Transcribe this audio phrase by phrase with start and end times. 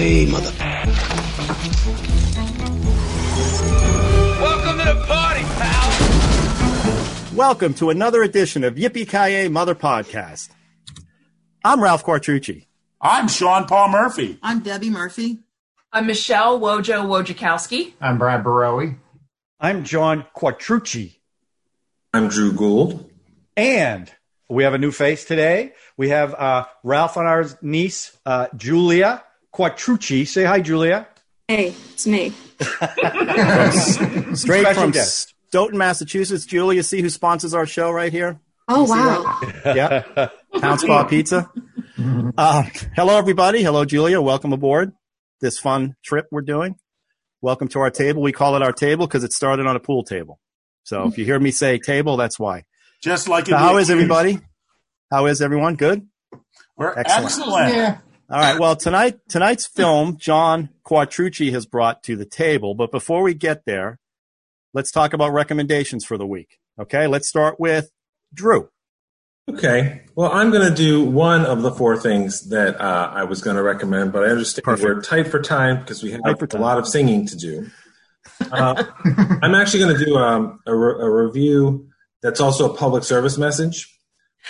[0.00, 0.50] Yippee-ki-yay, mother...
[4.40, 7.36] Welcome to the party, pal!
[7.36, 10.48] Welcome to another edition of Yippee-ki-yay Mother Podcast.
[11.62, 12.66] I'm Ralph Quattrucci.
[13.00, 14.38] I'm Sean Paul Murphy.
[14.42, 15.40] I'm Debbie Murphy.
[15.92, 17.92] I'm Michelle Wojo Wojciechowski.
[18.00, 18.96] I'm Brad Barowie.
[19.60, 21.16] I'm John Quattrucci.
[22.14, 23.10] I'm Drew Gould.
[23.54, 24.10] And
[24.48, 25.74] we have a new face today.
[25.98, 29.22] We have uh, Ralph and our niece, uh, Julia
[29.54, 30.26] Quattrucci.
[30.26, 31.06] Say hi, Julia.
[31.48, 32.30] Hey, it's me.
[32.60, 35.34] Straight Special from guest.
[35.48, 36.46] Stoughton, Massachusetts.
[36.46, 38.38] Julia, see who sponsors our show right here?
[38.68, 39.40] Oh, wow.
[39.74, 40.28] Yeah.
[40.60, 41.50] Town Spa Pizza.
[42.38, 42.62] Uh,
[42.94, 43.62] hello, everybody.
[43.62, 44.20] Hello, Julia.
[44.20, 44.92] Welcome aboard
[45.40, 46.76] this fun trip we're doing.
[47.40, 48.22] Welcome to our table.
[48.22, 50.38] We call it our table because it started on a pool table.
[50.84, 52.64] So if you hear me say table, that's why.
[53.02, 54.38] Just like So in how the- is everybody?
[55.10, 55.74] How is everyone?
[55.74, 56.06] Good?
[56.76, 57.24] We're Excellent.
[57.24, 57.74] excellent.
[57.74, 57.98] Yeah.
[58.32, 58.60] All right.
[58.60, 62.76] Well, tonight tonight's film John Quattrucci has brought to the table.
[62.76, 63.98] But before we get there,
[64.72, 66.58] let's talk about recommendations for the week.
[66.80, 67.08] Okay.
[67.08, 67.90] Let's start with
[68.32, 68.68] Drew.
[69.50, 70.02] Okay.
[70.14, 73.56] Well, I'm going to do one of the four things that uh, I was going
[73.56, 74.84] to recommend, but I understand Perfect.
[74.84, 77.66] we're tight for time because we have a lot of singing to do.
[78.52, 78.84] Uh,
[79.42, 81.88] I'm actually going to do um, a, re- a review
[82.22, 83.92] that's also a public service message.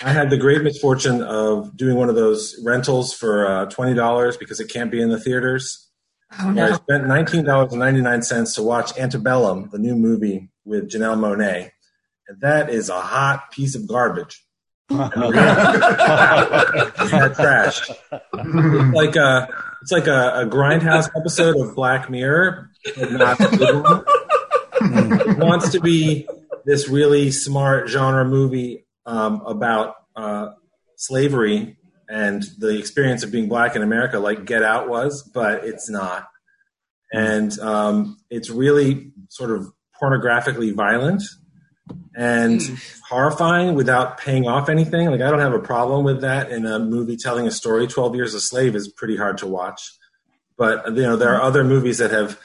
[0.03, 4.59] I had the great misfortune of doing one of those rentals for uh, $20 because
[4.59, 5.89] it can't be in the theaters.
[6.39, 11.71] Oh I spent $19.99 to watch Antebellum, the new movie with Janelle Monáe.
[12.27, 14.43] And that is a hot piece of garbage.
[17.11, 17.89] That trash.
[17.89, 19.47] It's like a
[19.81, 24.03] it's like a, a grindhouse episode of Black Mirror, but not the good one.
[24.83, 26.27] It wants to be
[26.65, 30.49] this really smart genre movie um, about uh,
[30.95, 31.77] slavery
[32.09, 36.27] and the experience of being black in America, like Get Out was, but it's not.
[37.13, 39.71] And um, it's really sort of
[40.01, 41.23] pornographically violent
[42.15, 42.61] and
[43.07, 45.09] horrifying without paying off anything.
[45.09, 47.87] Like I don't have a problem with that in a movie telling a story.
[47.87, 49.97] Twelve Years a Slave is pretty hard to watch,
[50.57, 52.39] but you know there are other movies that have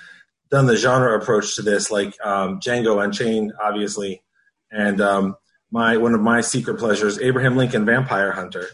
[0.50, 4.22] done the genre approach to this, like um, Django Unchained, obviously,
[4.70, 5.36] and um,
[5.70, 8.68] my one of my secret pleasures, Abraham Lincoln Vampire Hunter,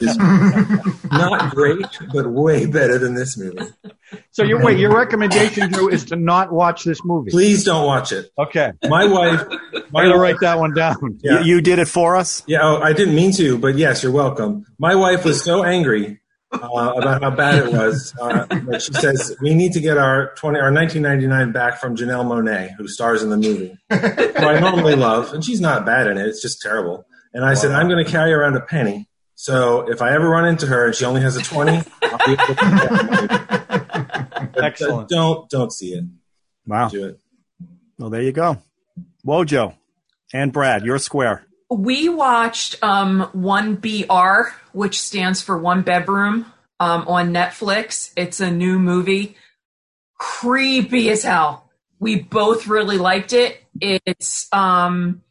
[0.00, 0.16] is
[1.10, 3.68] not great, but way better than this movie.
[4.30, 7.30] So your wait, your recommendation, Drew, is to not watch this movie.
[7.30, 8.30] Please don't watch it.
[8.38, 11.18] Okay, My wife, I'm gonna wife write that one down.
[11.22, 11.40] Yeah.
[11.40, 12.42] You, you did it for us.
[12.46, 14.64] Yeah, oh, I didn't mean to, but yes, you're welcome.
[14.78, 16.21] My wife was so angry
[16.52, 20.34] uh, about how bad it was uh, that she says we need to get our
[20.36, 23.96] twenty our 1999 back from Janelle Monáe, who stars in the movie, who
[24.46, 26.26] I normally love, and she's not bad in it.
[26.26, 27.06] It's just terrible.
[27.32, 29.08] And I said I'm going to carry around a penny.
[29.34, 32.32] So if I ever run into her and she only has a twenty, I'll be
[32.32, 33.28] able to get it.
[34.52, 35.08] But, uh, Excellent.
[35.08, 36.04] Don't don't see it.
[36.66, 36.88] Wow.
[36.88, 37.18] Do it.
[37.98, 38.58] Well, there you go.
[39.26, 39.74] Wojo
[40.32, 41.46] and Brad, you're square.
[41.76, 46.52] We watched um, 1BR, which stands for One Bedroom,
[46.82, 48.12] um, on Netflix.
[48.16, 49.36] It's a new movie.
[50.18, 51.70] Creepy as hell.
[52.00, 53.62] We both really liked it.
[53.80, 55.22] It's um,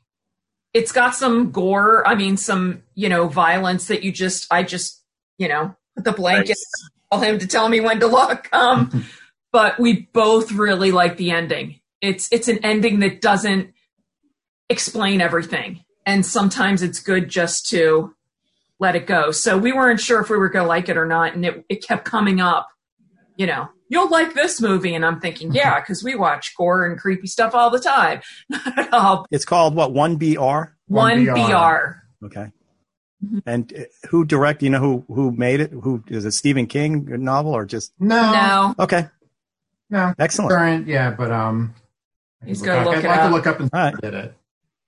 [0.74, 2.07] it's got some gore.
[2.07, 5.03] I mean, some you know violence that you just I just
[5.38, 6.90] you know put the blanket Nice.
[7.12, 8.47] tell him to tell me when to look.
[8.53, 9.06] Um,
[9.52, 11.81] but we both really like the ending.
[12.00, 13.73] It's it's an ending that doesn't
[14.69, 18.16] explain everything, and sometimes it's good just to
[18.79, 19.31] let it go.
[19.31, 21.66] So we weren't sure if we were going to like it or not, and it
[21.69, 22.67] it kept coming up.
[23.38, 26.97] You know, you'll like this movie, and I'm thinking, yeah, because we watch gore and
[27.00, 28.22] creepy stuff all the time.
[29.31, 29.94] It's called what?
[29.94, 30.73] One BR.
[30.88, 31.95] one 1BR.
[32.19, 32.25] BR.
[32.25, 32.51] Okay.
[33.45, 34.63] And uh, who direct?
[34.63, 35.72] You know who who made it?
[35.72, 36.31] Who is it?
[36.31, 37.94] Stephen King novel or just?
[38.00, 39.07] No, No, Okay.
[39.91, 40.51] no, Excellent.
[40.51, 41.73] current, yeah, but um,
[42.41, 43.29] I He's can gonna up- look I'd it like up.
[43.29, 44.01] to look up and All right.
[44.01, 44.34] did it.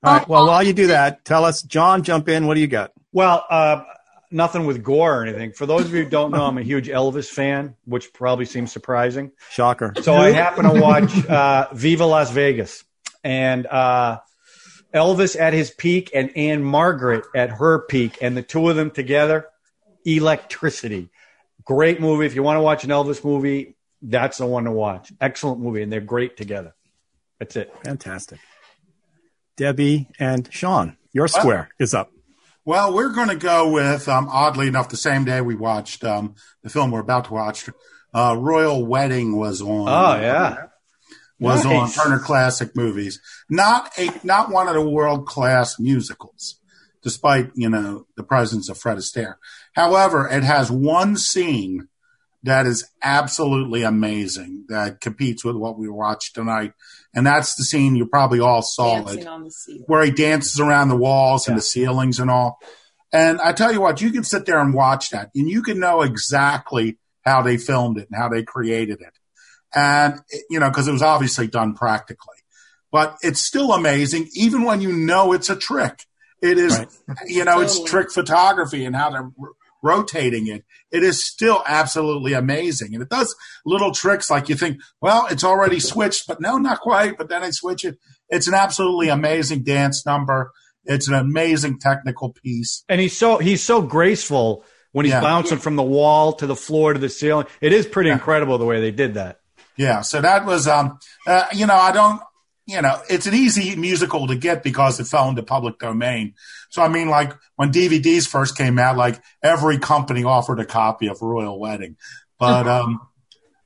[0.03, 0.27] All right.
[0.27, 2.45] Well, while you do that, tell us, John, jump in.
[2.45, 2.91] What do you got?
[3.13, 3.83] Well, uh,
[4.31, 5.53] nothing with gore or anything.
[5.53, 8.71] For those of you who don't know, I'm a huge Elvis fan, which probably seems
[8.71, 9.31] surprising.
[9.51, 9.93] Shocker.
[10.01, 12.83] So I happen to watch uh, Viva Las Vegas,
[13.23, 14.19] and uh,
[14.93, 19.47] Elvis at his peak and Ann-Margret at her peak, and the two of them together,
[20.05, 21.09] electricity.
[21.63, 22.25] Great movie.
[22.25, 25.13] If you want to watch an Elvis movie, that's the one to watch.
[25.21, 26.75] Excellent movie, and they're great together.
[27.39, 27.73] That's it.
[27.85, 28.39] Fantastic.
[29.55, 32.11] Debbie and Sean, your square is up.
[32.65, 36.35] Well, we're going to go with, um, oddly enough, the same day we watched um,
[36.63, 37.69] the film we're about to watch.
[38.13, 39.87] Uh, Royal Wedding was on.
[39.89, 40.67] Oh yeah,
[41.39, 41.97] was Nice.
[41.97, 43.19] on Turner Classic Movies.
[43.49, 46.59] Not a not one of the world class musicals,
[47.01, 49.35] despite you know the presence of Fred Astaire.
[49.73, 51.87] However, it has one scene
[52.43, 54.65] that is absolutely amazing.
[54.69, 56.73] That competes with what we watched tonight,
[57.13, 60.89] and that's the scene you probably all saw it on the where he dances around
[60.89, 62.59] the walls and the ceilings and all.
[63.11, 65.79] And I tell you what, you can sit there and watch that, and you can
[65.79, 69.13] know exactly how they filmed it and how they created it,
[69.75, 70.19] and
[70.49, 72.35] you know because it was obviously done practically.
[72.91, 76.03] But it's still amazing, even when you know it's a trick.
[76.43, 76.87] It is, Right.
[77.27, 79.51] you know, it's trick photography and how they're r-
[79.83, 80.63] rotating it.
[80.91, 83.35] It is still absolutely amazing, and it does
[83.65, 87.17] little tricks like you think, well, it's already switched, but no, not quite.
[87.17, 87.97] But then I switch it.
[88.29, 90.51] It's an absolutely amazing dance number.
[90.85, 92.83] It's an amazing technical piece.
[92.89, 95.21] And he's so he's so graceful when he's Yeah.
[95.21, 97.47] bouncing from the wall to the floor to the ceiling.
[97.61, 98.15] It is pretty Yeah.
[98.15, 99.39] incredible the way they did that.
[99.75, 102.21] Yeah, so that was, um, uh, you know, I don't,
[102.65, 106.33] you know, it's an easy musical to get because it fell into public domain.
[106.69, 111.07] So I mean, like when DVDs first came out, like every company offered a copy
[111.07, 111.97] of Royal Wedding,
[112.39, 113.01] but um,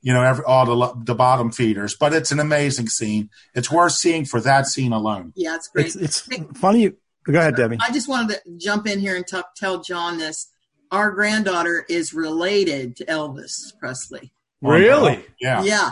[0.00, 1.96] you know, every, all the the bottom feeders.
[1.96, 3.30] But it's an amazing scene.
[3.54, 5.32] It's worth seeing for that scene alone.
[5.36, 5.86] Yeah, it's great.
[5.86, 6.20] It's it's
[6.58, 6.92] funny.
[7.24, 7.76] Go ahead, Debbie.
[7.80, 10.50] I just wanted to jump in here and t- tell John this.
[10.90, 14.32] Our granddaughter is related to Elvis Presley.
[14.62, 15.24] Really?
[15.38, 15.90] Yeah, Yeah.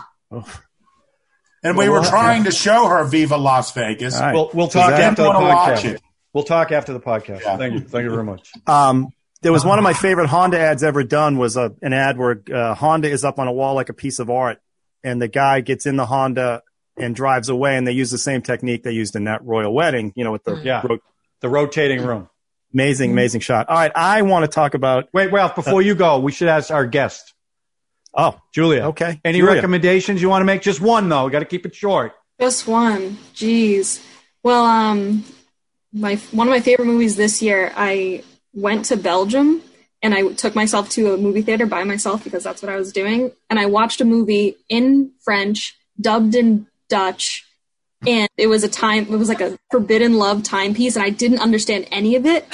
[1.62, 4.16] And we Well, were well, trying to show her Viva Las Vegas.
[4.16, 4.34] All right.
[4.34, 5.98] We'll we'll talk after the Didn't wanna watch podcast.
[6.32, 7.42] We'll talk after the podcast.
[7.42, 7.56] Yeah.
[7.56, 7.80] Thank you.
[7.80, 8.50] Thank you very much.
[8.66, 9.08] Um,
[9.42, 12.42] there was one of my favorite Honda ads ever done was a, an ad where
[12.52, 14.58] uh, Honda is up on a wall like a piece of art,
[15.04, 16.62] and the guy gets in the Honda
[16.98, 20.12] and drives away, and they use the same technique they used in that royal wedding.
[20.16, 20.82] You know, with the Yeah.
[20.86, 20.98] ro-
[21.42, 22.28] The rotating room.
[22.74, 23.68] amazing, amazing shot.
[23.68, 25.08] All right, I want to talk about.
[25.12, 27.32] Wait, Ralph, before you go, we should ask our guest,
[28.16, 28.82] Oh, Julia.
[28.86, 29.20] okay.
[29.24, 29.54] Any Julia.
[29.54, 30.62] recommendations you want to make?
[30.62, 31.26] Just one though.
[31.26, 32.14] We got to keep it short.
[32.40, 33.18] Just one.
[33.34, 34.04] Jeez.
[34.42, 35.24] Well, um,
[35.92, 37.72] my one of my favorite movies this year.
[37.76, 38.22] I
[38.54, 39.62] went to Belgium
[40.02, 42.92] and I took myself to a movie theater by myself because that's what I was
[42.92, 43.32] doing.
[43.50, 47.44] And I watched a movie in French, dubbed in Dutch,
[48.06, 49.06] and it was a time.
[49.12, 52.46] It was like a forbidden love timepiece, and I didn't understand any of it.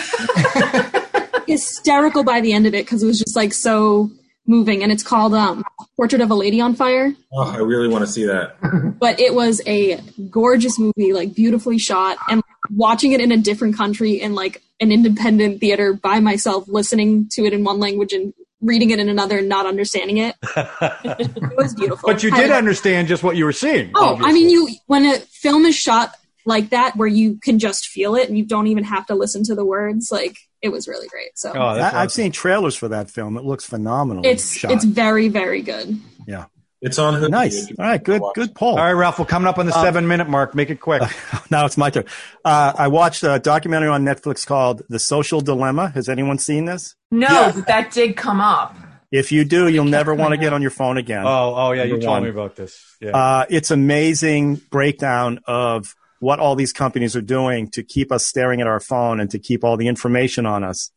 [1.47, 4.11] Hysterical by the end of it because it was just like so
[4.47, 4.83] moving.
[4.83, 5.65] And it's called um,
[5.97, 8.56] Portrait of a Lady on Fire Oh, I really want to see that.
[8.99, 10.00] but it was a
[10.31, 14.93] gorgeous movie, like beautifully shot, and watching it in a different country in like an
[14.93, 19.39] independent theater by myself, listening to it in one language and reading it in another
[19.39, 20.37] and not understanding it.
[20.56, 22.06] it was beautiful.
[22.06, 23.93] But you Highly did understand just what you were seeing.
[23.95, 26.15] Oh, I mean, you when a film is shot
[26.45, 29.43] like that, where you can just feel it and you don't even have to listen
[29.45, 31.37] to the words, like it was really great.
[31.38, 33.37] So Oh, that's I, I've seen trailers for that film.
[33.37, 34.25] It looks phenomenal.
[34.25, 34.70] it's shot.
[34.73, 35.99] it's very very good.
[36.26, 36.44] yeah,
[36.81, 37.31] It's on Hulu.
[37.31, 37.69] nice.
[37.70, 38.70] All right, good, good poll.
[38.70, 39.19] All right, Ralph.
[39.19, 40.55] We're coming up on the Um, seven minute mark.
[40.55, 41.03] Make it quick.
[41.50, 42.05] now it's my turn.
[42.44, 45.91] Uh, I watched a documentary on Netflix called The Social Dilemma.
[45.91, 46.94] Has anyone seen this?
[47.11, 47.53] No, Yeah.
[47.55, 48.76] but that did come up.
[49.11, 51.25] If you do, you'll never want to get on your phone again.
[51.26, 51.82] Oh, oh yeah.
[51.82, 52.23] You Number told one.
[52.23, 52.82] me about this.
[53.00, 53.11] Yeah.
[53.11, 58.61] Uh, it's amazing breakdown of what all these companies are doing to keep us staring
[58.61, 60.93] at our phone and to keep all the information on us.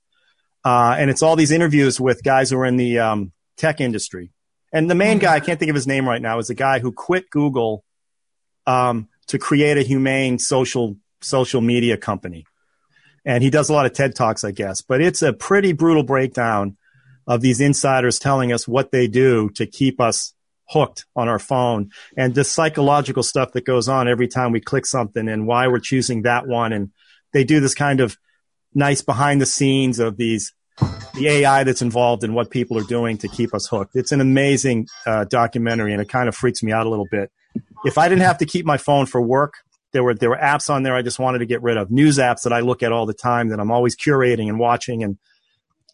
[0.64, 4.32] Uh, and it's all these interviews with guys who are in the um, tech industry.
[4.72, 6.78] And the main guy, I can't think of his name right now, is the guy
[6.78, 7.84] who quit Google
[8.68, 12.46] um, to create a humane social social media company.
[13.26, 14.84] And he does a lot of TED talks, I guess.
[14.84, 16.78] But it's a pretty brutal breakdown
[17.26, 20.35] of these insiders telling us what they do to keep us
[20.68, 24.86] hooked on our phone and the psychological stuff that goes on every time we click
[24.86, 26.74] something and why we're choosing that one.
[26.74, 26.92] And
[27.34, 28.18] they do this kind of
[28.74, 30.54] nice behind the scenes of these,
[31.14, 33.96] the AI that's involved in what people are doing to keep us hooked.
[33.96, 37.32] It's an amazing uh, documentary and it kind of freaks me out a little bit.
[37.86, 39.54] If I didn't have to keep my phone for work,
[39.94, 42.18] there were, there were apps on there I just wanted to get rid of, news
[42.18, 45.18] apps that I look at all the time that I'm always curating and watching and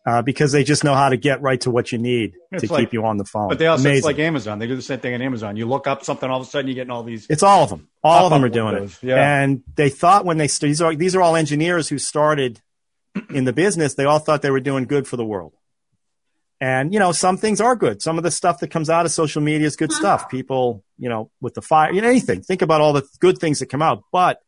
[0.06, 2.74] uh, because they just know how to get right to what you need It's to
[2.74, 3.50] like- keep you on the phone.
[3.50, 3.98] but they also Amazing.
[3.98, 4.60] it's like Amazon.
[4.60, 5.56] They do the same thing on Amazon.
[5.58, 7.28] You look up something, all of a sudden you're getting all these.
[7.30, 7.88] It's all of them.
[8.04, 9.08] All of them are doing windows, it.
[9.08, 9.42] yeah.
[9.42, 12.60] And they thought when they st- these are these are all engineers who started
[13.30, 13.94] in the business.
[13.94, 15.54] They all thought they were doing good for the world.
[16.60, 18.02] And you know, some things are good.
[18.02, 20.30] Some of the stuff that comes out of social media is good stuff.
[20.30, 22.42] People, you know, with the fire, you know, anything.
[22.42, 24.04] Think about all the good things that come out.
[24.12, 24.40] But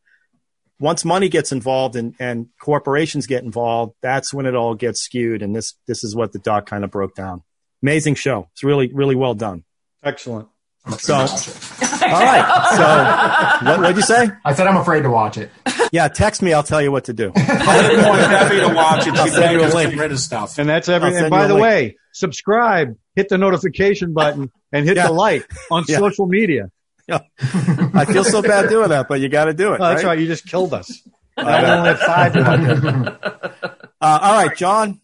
[0.79, 5.41] once money gets involved and, and corporations get involved, that's when it all gets skewed.
[5.41, 7.43] And this this is what the doc kind of broke down.
[7.81, 8.49] Amazing show.
[8.53, 9.63] It's really really well done.
[10.03, 10.49] Excellent.
[10.97, 13.59] So, all right.
[13.61, 14.27] So, what would you say?
[14.43, 15.49] I said I'm afraid to watch it.
[15.93, 16.51] Yeah, text me.
[16.53, 17.31] I'll tell you what to do.
[17.35, 19.13] I didn't want Debbie to watch it.
[19.15, 19.89] I'll She send you a begged us to link.
[19.91, 20.57] get rid of stuff.
[20.57, 21.15] And that's every.
[21.15, 21.63] I'll And by the link.
[21.63, 25.07] way, subscribe, hit the notification button, and hit Yeah.
[25.07, 25.99] the like on Yeah.
[25.99, 26.69] social media.
[27.09, 29.81] I feel so bad doing that, but you got to do it.
[29.81, 30.17] Oh, that's right.
[30.17, 31.01] You just killed us.
[31.37, 33.19] I only have five.
[34.03, 34.99] Uh, all right, John.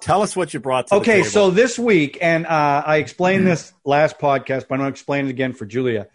[0.00, 3.44] Tell us what you brought to the Okay, so this week, and uh, I explained
[3.44, 6.06] this last podcast, but I'm going to explain it again for Julia.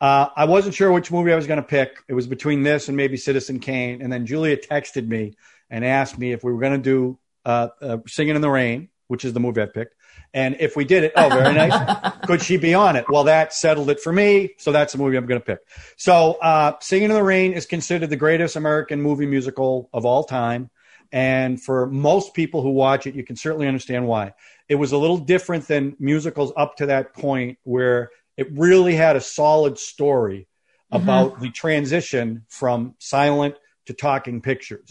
[0.00, 1.96] Uh, I wasn't sure which movie I was going to pick.
[2.08, 4.02] It was between this and maybe Citizen Kane.
[4.02, 5.34] And then Julia texted me
[5.68, 8.88] and asked me if we were going to do uh, uh, Singing in the Rain,
[9.08, 9.94] which is the movie I picked.
[10.32, 12.12] And if we did it, oh, very nice.
[12.26, 13.06] Could she be on it?
[13.08, 14.54] Well, that settled it for me.
[14.58, 15.60] So that's the movie I'm going to pick.
[15.96, 20.24] So, uh, Singing in the Rain is considered the greatest American movie musical of all
[20.24, 20.70] time.
[21.12, 24.34] And for most people who watch it, you can certainly understand why.
[24.68, 29.16] It was a little different than musicals up to that point, where it really had
[29.16, 30.46] a solid story
[30.92, 33.56] about the transition from silent
[33.86, 34.88] to talking pictures.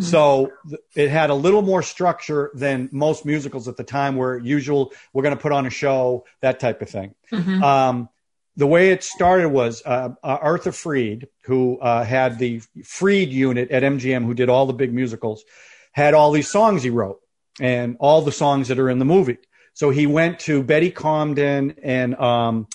[0.00, 4.38] So th- it had a little more structure than most musicals at the time, where
[4.38, 7.14] usual we're going to put on a show, that type of thing.
[7.62, 8.08] Um,
[8.56, 13.70] the way it started was uh, uh, Arthur Freed, who uh, had the Freed unit
[13.70, 15.44] at MGM, who did all the big musicals,
[15.92, 17.20] had all these songs he wrote
[17.60, 19.38] and all the songs that are in the movie.
[19.74, 22.68] So he went to Betty Comden and um,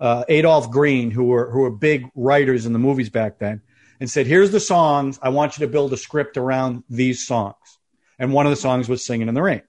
[0.00, 3.62] uh, Adolph Green, who were who were big writers in the movies back then,
[4.00, 5.18] and said, "Here's the songs.
[5.22, 7.56] I want you to build a script around these songs."
[8.18, 9.62] And one of the songs was "Singing in the Rain."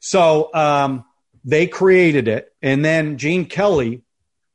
[0.00, 1.04] So um,
[1.44, 4.02] they created it, and then Gene Kelly,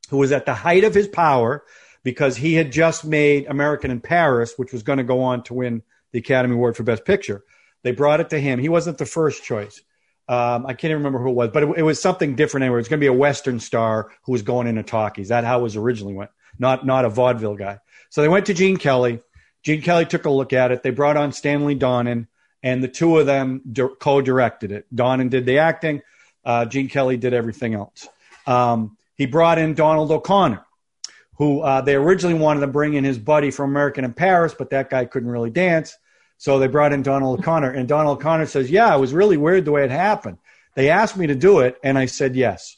[0.09, 1.63] who was at the height of his power
[2.03, 5.53] because he had just made American in Paris, which was going to go on to
[5.53, 7.43] win the Academy Award for Best Picture.
[7.81, 8.59] They brought it to him.
[8.59, 9.81] He wasn't the first choice.
[10.27, 12.77] Um, I can't even remember who it was, but it, it was something different anyway.
[12.77, 15.29] It was going to be a Western star who was going into talkies.
[15.29, 17.79] That how it was originally went, not not a vaudeville guy.
[18.13, 19.21] So they went to Gene Kelly.
[19.63, 20.83] Gene Kelly took a look at it.
[20.83, 22.27] They brought on Stanley Donen,
[22.61, 24.85] and the two of them di- co-directed it.
[24.93, 26.03] Donen did the acting.
[26.45, 28.07] Uh, Gene Kelly did everything else.
[28.45, 30.63] Um, he brought in Donald O'Connor,
[31.37, 34.69] who uh, they originally wanted to bring in his buddy from American in Paris, but
[34.69, 35.97] that guy couldn't really dance.
[36.37, 39.65] So they brought in Donald O'Connor, and Donald O'Connor says, "Yeah, it was really weird
[39.65, 40.37] the way it happened.
[40.75, 42.77] They asked me to do it, and I said yes."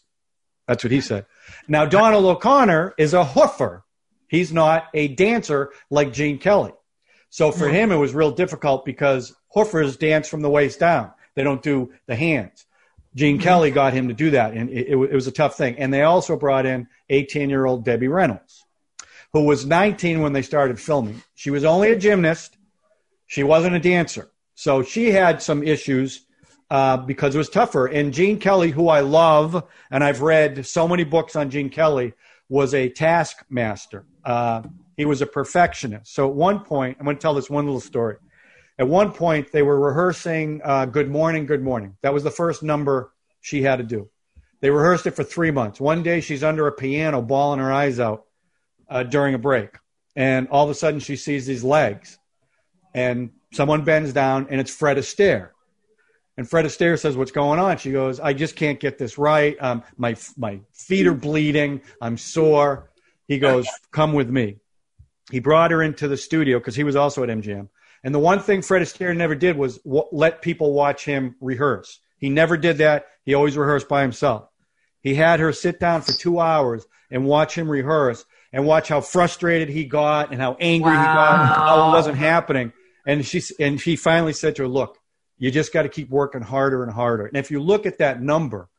[0.65, 1.25] That's what he said.
[1.67, 3.81] Now Donald O'Connor is a hoofer.
[4.27, 6.73] He's not a dancer like Gene Kelly.
[7.29, 11.11] So for him, it was real difficult because hoofers dance from the waist down.
[11.35, 12.65] They don't do the hands.
[13.13, 15.77] Gene Kelly got him to do that, and it, it, it was a tough thing.
[15.77, 18.65] And they also brought in 18 year old Debbie Reynolds,
[19.33, 21.21] who was 19 when they started filming.
[21.33, 22.57] She was only a gymnast.
[23.27, 24.29] She wasn't a dancer.
[24.55, 26.25] So she had some issues
[26.69, 27.87] uh, because it was tougher.
[27.87, 32.13] And Gene Kelly, who I love, and I've read so many books on Gene Kelly,
[32.49, 34.05] was a taskmaster.
[34.25, 34.63] Uh,
[34.97, 36.13] he was a perfectionist.
[36.13, 38.17] So at one point, I'm going to tell this one little story.
[38.77, 41.95] At one point, they were rehearsing uh, Good Morning, Good Morning.
[42.01, 44.09] That was the first number she had to do.
[44.61, 45.79] They rehearsed it for three months.
[45.79, 48.25] One day, she's under a piano, bawling her eyes out
[48.89, 49.69] uh, during a break.
[50.15, 52.17] And all of a sudden, she sees these legs.
[52.93, 55.49] And someone bends down, and it's Fred Astaire.
[56.37, 59.55] And Fred Astaire says, "What's going on?" She goes, "I just can't get this right.
[59.61, 61.81] Um, my my feet are bleeding.
[62.01, 62.89] I'm sore."
[63.27, 64.57] He goes, "Come with me."
[65.31, 67.69] He brought her into the studio because he was also at MGM.
[68.03, 71.99] And the one thing Fred Astaire never did was w- let people watch him rehearse.
[72.19, 73.07] He never did that.
[73.23, 74.47] He always rehearsed by himself.
[75.01, 79.01] He had her sit down for two hours and watch him rehearse and watch how
[79.01, 82.73] frustrated he got and how angry he got, how it wasn't happening.
[83.07, 84.97] And she and she finally said to her, "Look,
[85.37, 88.21] you just got to keep working harder and harder." And if you look at that
[88.21, 88.69] number,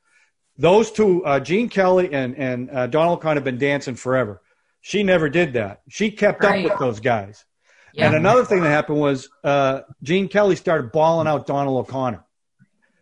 [0.59, 4.41] those two, uh, Gene Kelly and and uh, Donald O'Connor, have been dancing forever.
[4.81, 5.83] She never did that.
[5.89, 6.65] She kept Right.
[6.65, 7.45] up with those guys.
[7.93, 8.07] Yeah.
[8.07, 12.25] And another thing that happened was uh, Gene Kelly started bawling out Donald O'Connor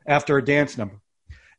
[0.07, 1.01] after a dance number,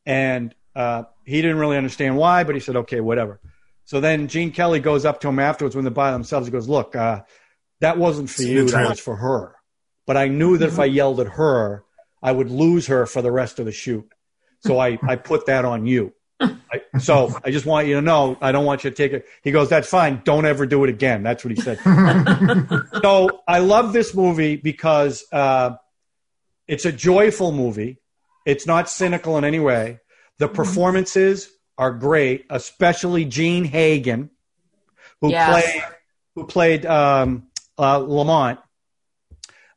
[0.05, 3.39] and uh, he didn't really understand why, but he said, "Okay, whatever."
[3.85, 6.47] So then Gene Kelly goes up to him afterwards when they're by themselves.
[6.47, 7.21] He goes, "Look, uh,
[7.81, 8.67] that wasn't for you.
[8.69, 9.55] That was for her.
[10.07, 11.83] But I knew that if I yelled at her,
[12.21, 14.07] I would lose her for the rest of the shoot.
[14.65, 16.13] So I, I put that on you.
[16.41, 19.25] I, so I just want you to know, I don't want you to take it.
[19.43, 20.21] He goes, that's fine.
[20.25, 21.23] Don't ever do it again.
[21.23, 21.79] That's what he said.
[23.01, 25.75] so I love this movie because uh,
[26.67, 27.99] it's a joyful movie.
[28.45, 29.99] It's not cynical in any way.
[30.39, 34.29] The performances are great, especially Jean Hagen,
[35.21, 35.49] who Yes.
[35.49, 35.83] played
[36.35, 38.59] who played um, uh, Lamont.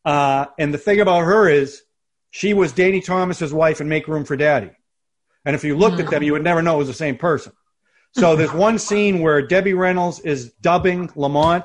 [0.05, 1.83] Uh, and the thing about her is,
[2.31, 4.71] she was Danny Thomas's wife in Make Room for Daddy.
[5.49, 7.53] And if you looked at them, you would never know it was the same person.
[8.13, 11.65] So there's one scene where Debbie Reynolds is dubbing Lamont,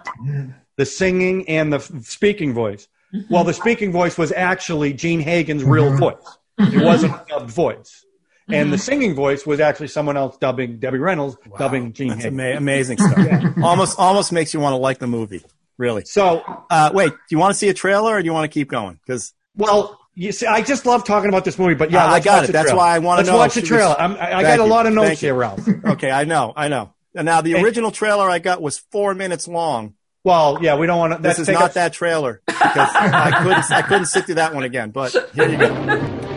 [0.77, 2.87] the singing and the speaking voice.
[3.29, 5.97] Well, the speaking voice was actually Jean Hagen's real mm-hmm.
[5.97, 6.37] voice.
[6.59, 6.79] It mm-hmm.
[6.79, 8.05] wasn't a dubbed voice.
[8.47, 8.83] And the mm-hmm.
[8.83, 12.39] singing voice was actually someone else dubbing Debbie Reynolds, dubbing Jean That's Hagen.
[12.39, 13.57] ama- amazing stuff.
[13.61, 15.43] almost, almost makes you want to like the movie.
[15.77, 16.05] Really.
[16.05, 18.53] So, Uh, wait, do you want to see a trailer or do you want to
[18.53, 18.97] keep going?
[19.05, 22.11] Because well, You see, I just love talking about this movie, but yeah, I- I
[22.13, 22.47] let's got watch it.
[22.47, 22.77] the That's trailer.
[22.77, 23.95] why I wanna Let's know watch the it was- trailer.
[23.99, 25.67] I'm, I, I Thank got a lot of notes Thank here, Ralph.
[25.85, 26.93] Okay, I know, I know.
[27.15, 29.95] Now the And- original trailer I got was four minutes long.
[30.23, 31.21] Well, yeah, we don't want to.
[31.21, 34.91] This is not that trailer because I couldn't I couldn't sit through that one again.
[34.91, 36.29] But here you go.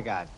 [0.00, 0.04] know.
[0.04, 0.28] You got?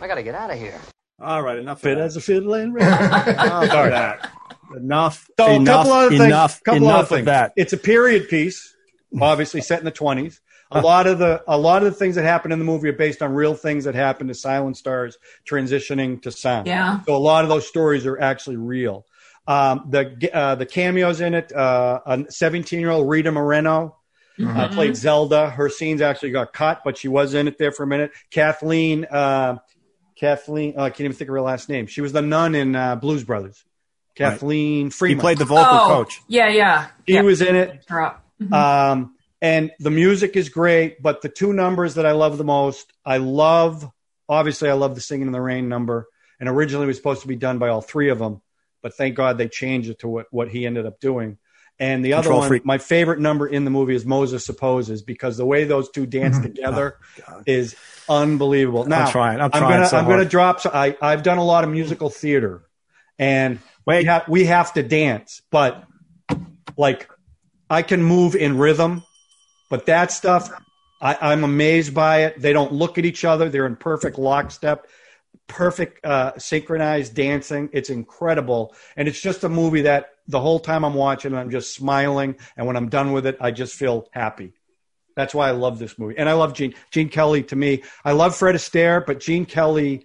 [0.00, 0.78] I gotta get out of here.
[1.20, 1.80] All right, enough.
[1.80, 2.86] Fit of as a fiddle and ready.
[2.90, 3.70] that.
[3.70, 3.90] Sorry.
[3.90, 4.30] that.
[4.76, 5.28] Enough.
[5.38, 5.62] So enough.
[5.62, 6.24] a couple other things.
[6.24, 6.62] enough.
[6.62, 7.20] couple enough other things.
[7.20, 7.52] of that.
[7.56, 8.74] It's a period piece,
[9.20, 10.40] obviously set in the twenties.
[10.70, 12.92] A lot of the a lot of the things that happen in the movie are
[12.92, 15.16] based on real things that happened to silent stars
[15.48, 16.66] transitioning to sound.
[16.66, 17.00] Yeah.
[17.04, 19.06] So a lot of those stories are actually real.
[19.46, 21.50] Um, the uh, the cameos in it.
[21.52, 23.97] Uh, a 17 year old Rita Moreno
[24.40, 24.72] uh, Mhm.
[24.72, 25.50] played Zelda.
[25.50, 28.12] Her scenes actually got cut, but she was in it there for a minute.
[28.30, 29.04] Kathleen.
[29.04, 29.58] Uh,
[30.16, 30.74] Kathleen.
[30.76, 31.86] Oh, I can't even think of her last name.
[31.86, 33.64] She was the nun in uh, Blues Brothers.
[34.14, 35.18] Kathleen He Freeman.
[35.18, 36.20] He played the vocal oh, coach.
[36.26, 36.88] Yeah, yeah.
[37.06, 37.22] He yeah.
[37.22, 37.84] was in it.
[37.88, 38.24] Her up.
[38.42, 38.52] Mhm.
[38.52, 42.92] Um, and the music is great, but the two numbers that I love the most,
[43.04, 43.88] I love,
[44.28, 46.08] obviously, I love the Singing in the Rain number.
[46.40, 48.42] And originally it was supposed to be done by all three of them,
[48.82, 51.38] but thank God they changed it to what, what he ended up doing.
[51.80, 52.64] And the other one, Freak.
[52.64, 56.38] my favorite number in the movie is Moses Supposes because the way those two dance
[56.40, 56.96] together
[57.46, 57.76] is
[58.08, 58.84] unbelievable.
[58.84, 59.40] Now, trying.
[59.40, 60.60] I'm trying I'm trying gonna, so I'm gonna drop.
[60.60, 62.64] So I, I've done a lot of musical theater,
[63.16, 63.98] and Wait.
[63.98, 65.84] we have we have to dance, but
[66.76, 67.08] like
[67.70, 69.04] I can move in rhythm,
[69.70, 70.50] but that stuff
[71.00, 72.40] I, I'm amazed by it.
[72.40, 74.88] They don't look at each other; they're in perfect lockstep,
[75.46, 77.68] perfect uh, synchronized dancing.
[77.72, 81.74] It's incredible, and it's just a movie that the whole time I'm watching, I'm just
[81.74, 84.52] smiling, and when I'm done with it, I just feel happy.
[85.16, 87.42] That's why I love this movie, and I love Gene Gene Kelly.
[87.44, 90.04] To me, I love Fred Astaire, but Gene Kelly,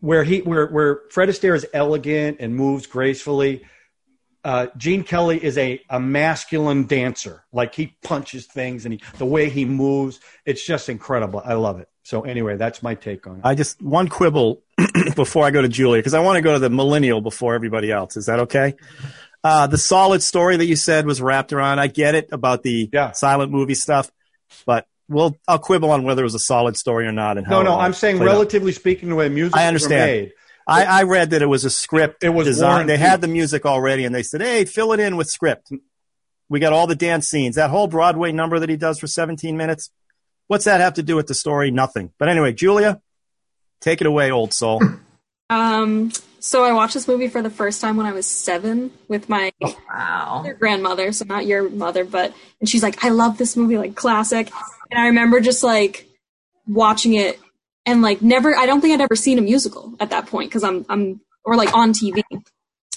[0.00, 3.64] where he where where Fred Astaire is elegant and moves gracefully,
[4.44, 7.44] uh, Gene Kelly is a, a masculine dancer.
[7.52, 11.42] Like he punches things and he, the way he moves, it's just incredible.
[11.44, 11.88] I love it.
[12.02, 13.40] So anyway, that's my take on it.
[13.44, 14.62] I just one quibble
[15.16, 17.92] before I go to Julia because I want to go to the millennial before everybody
[17.92, 18.16] else.
[18.16, 18.74] Is that okay?
[19.44, 21.78] Uh, the solid story that you said was wrapped around.
[21.78, 23.12] I get it about the Yeah.
[23.12, 24.10] silent movie stuff,
[24.66, 27.38] but we'll I'll quibble on whether it was a solid story or not.
[27.38, 28.32] And how no, no, I'm saying played out.
[28.32, 30.10] relatively speaking, the way music I understand.
[30.10, 30.32] made.
[30.66, 32.22] I, I read that it was a script.
[32.24, 32.86] It was design.
[32.88, 35.72] They had the music already, and they said, "Hey, fill it in with script."
[36.50, 37.56] We got all the dance scenes.
[37.56, 39.90] That whole Broadway number that he does for 17 minutes.
[40.46, 41.70] What's that have to do with the story?
[41.70, 42.10] Nothing.
[42.18, 43.00] But anyway, Julia,
[43.80, 44.82] take it away, old soul.
[45.50, 49.28] Um, so I watched this movie for the first time when I was seven with
[49.28, 49.52] my
[49.88, 50.44] Wow.
[50.58, 54.50] grandmother, so not your mother, but and she's like, I love this movie, like classic.
[54.90, 56.06] And I remember just like
[56.66, 57.40] watching it
[57.86, 60.62] and like never I don't think I'd ever seen a musical at that point because
[60.64, 62.22] I'm I'm or like on TV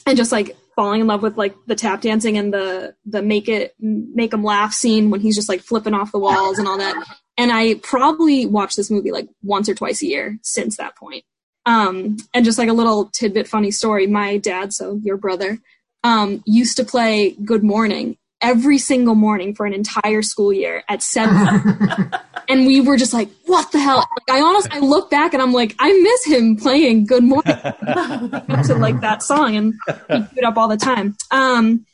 [0.06, 3.48] and just like falling in love with like the tap dancing and the the make
[3.50, 6.78] it make them laugh scene when he's just like flipping off the walls and all
[6.78, 6.96] that.
[7.38, 11.24] And I probably watched this movie like once or twice a year since that point.
[11.66, 15.60] Um, and just like a little tidbit funny story, my dad, so your brother,
[16.04, 21.04] um, used to play Good Morning every single morning for an entire school year at
[21.04, 22.12] seven.
[22.50, 23.98] and we were just like, what the hell?
[23.98, 27.44] Like, I honestly, I look back and I'm like, I miss him playing Good Morning
[27.54, 31.16] to like that song and he do it up all the time.
[31.30, 31.86] Um,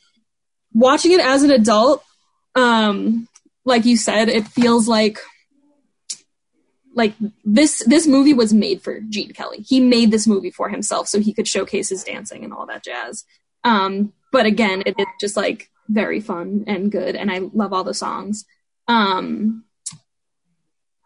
[0.72, 2.02] watching it as an adult,
[2.54, 3.28] um,
[3.64, 5.18] like you said, it feels like
[6.94, 9.58] like this this movie was made for Gene Kelly.
[9.58, 12.84] He made this movie for himself so he could showcase his dancing and all that
[12.84, 13.24] jazz.
[13.64, 17.84] Um, but again, it is just like very fun and good, and I love all
[17.84, 18.44] the songs.
[18.86, 19.64] Um,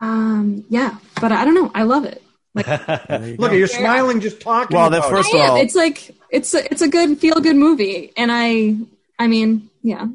[0.01, 1.71] Um, yeah, but I don't know.
[1.75, 2.23] I love it.
[2.55, 2.67] Like
[3.39, 4.77] Look, you're smiling just talking.
[4.77, 5.41] Well, then about first it.
[5.41, 8.77] of all, It's like it's a, it's a good feel good movie, and I
[9.19, 10.07] I mean yeah.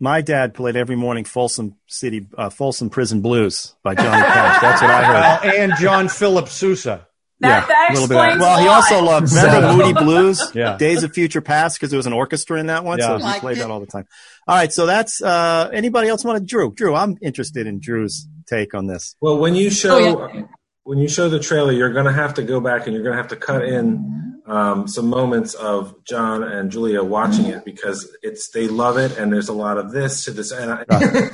[0.00, 4.60] My dad played every morning Folsom City, uh, Folsom Prison Blues by Johnny Cash.
[4.60, 5.14] That's what I heard.
[5.14, 7.06] Well, and John Philip Sousa.
[7.40, 8.16] That, that a little bit.
[8.16, 8.46] Of explains that.
[8.46, 10.76] Well, a he also loved remember Moody Blues, Yeah.
[10.78, 13.08] Days of Future Past, because there was an orchestra in that one, Yeah.
[13.08, 13.60] so he Liked played it.
[13.60, 14.06] that all the time.
[14.46, 16.72] All right, so that's uh, anybody else want to Drew?
[16.72, 19.16] Drew, I'm interested in Drew's take on this.
[19.20, 20.42] Well, when you show Oh, yeah.
[20.84, 23.16] when you show the trailer, you're going to have to go back and you're going
[23.16, 28.14] to have to cut in um, some moments of John and Julia watching it because
[28.22, 31.32] it's they love it and there's a lot of this to this and I, like,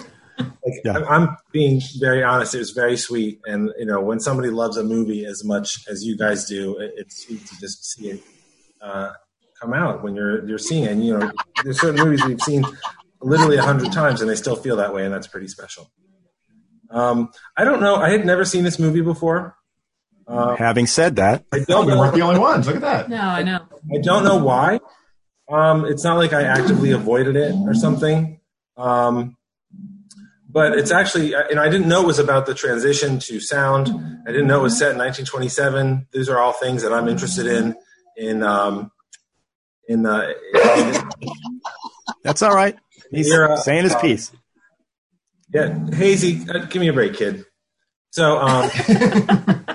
[0.85, 0.99] Yeah.
[0.99, 2.55] I'm- being very honest.
[2.55, 6.05] It was very sweet, and you know when somebody loves a movie as much as
[6.05, 8.23] you guys do, it, it's sweet to just see it
[8.81, 9.11] uh,
[9.61, 10.93] come out when you're you're seeing it.
[10.93, 11.33] And, you know,
[11.65, 12.65] there's certain movies we've seen
[13.21, 15.91] literally a hundred times, and they still feel that way, and that's pretty special.
[16.91, 17.97] Um, I don't know.
[17.97, 19.57] I had never seen this movie before.
[20.31, 22.67] Uh, Having said that, I don't we weren't the only ones.
[22.67, 23.09] Look at that.
[23.09, 23.67] No, I know.
[23.93, 24.79] I don't know why.
[25.49, 28.39] Um, it's not like I actively avoided it or something.
[28.77, 29.37] Um,
[30.49, 33.89] but it's actually, and I didn't know it was about the transition to sound.
[34.27, 36.07] I didn't know it was set in 1927.
[36.13, 37.75] These are all things that I'm interested in.
[38.17, 38.93] In um,
[39.89, 41.11] in, uh, in
[42.23, 42.77] that's all right.
[43.11, 44.33] He's You're, uh, saying his piece.
[45.53, 47.45] Yeah, Hazy, uh, give me a break, kid.
[48.11, 48.71] So, um,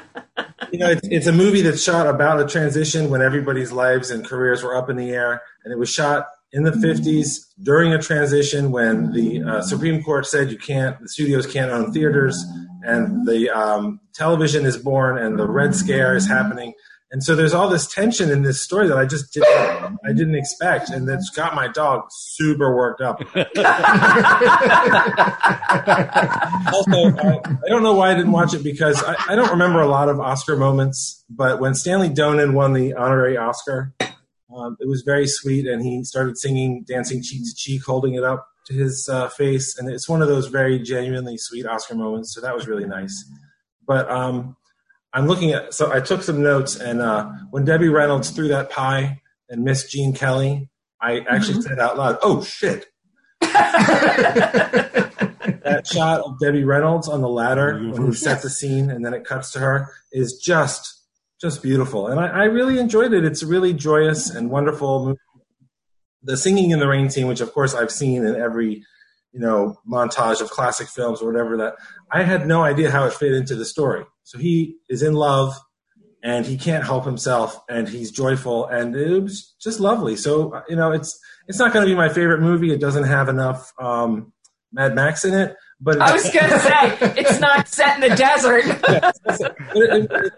[0.75, 4.25] you know, it's, it's a movie that's shot about a transition when everybody's lives and
[4.25, 8.01] careers were up in the air, and it was shot in the 50s during a
[8.01, 12.43] transition when the uh, Supreme Court said you can't, the studios can't own theaters,
[12.83, 16.73] and the um, television is born, and the Red Scare is happening.
[17.11, 20.35] And so there's all this tension in this story that I just didn't, I didn't
[20.35, 23.21] expect, and that's got my dog super worked up.
[23.35, 23.35] also,
[27.15, 29.87] I, I don't know why I didn't watch it because I, I don't remember a
[29.87, 31.23] lot of Oscar moments.
[31.29, 33.93] But when Stanley Donen won the honorary Oscar,
[34.55, 38.23] um, it was very sweet, and he started singing "Dancing Cheek to Cheek," holding it
[38.23, 42.33] up to his uh, face, and it's one of those very genuinely sweet Oscar moments.
[42.33, 43.23] So that was really nice.
[43.87, 44.57] But um,
[45.15, 48.69] I'm looking at so I took some notes, and uh, when Debbie Reynolds threw that
[48.69, 50.69] pie and Miss Gene Kelly,
[51.01, 52.87] I actually said out loud, "Oh shit."
[53.39, 55.07] that
[55.89, 59.23] shot of Debbie Reynolds on the ladder when he set the scene and then it
[59.23, 61.01] cuts to her is just
[61.39, 63.23] just beautiful, and I, I really enjoyed it.
[63.23, 65.19] It's a really joyous and wonderful movie.
[66.23, 68.83] The singing in the rain scene, which of course I've seen in every
[69.35, 71.73] you know montage of classic films or whatever that
[72.11, 74.05] I had no idea how it fit into the story.
[74.23, 75.53] So he is in love
[76.23, 80.15] and he can't help himself and he's joyful and it was just lovely.
[80.15, 81.19] So you know it's
[81.49, 82.71] it's not going to be my favorite movie.
[82.71, 84.31] It doesn't have enough um,
[84.71, 88.63] Mad Max in it, but I was gonna say it's not set in the desert.
[89.75, 90.31] it- it-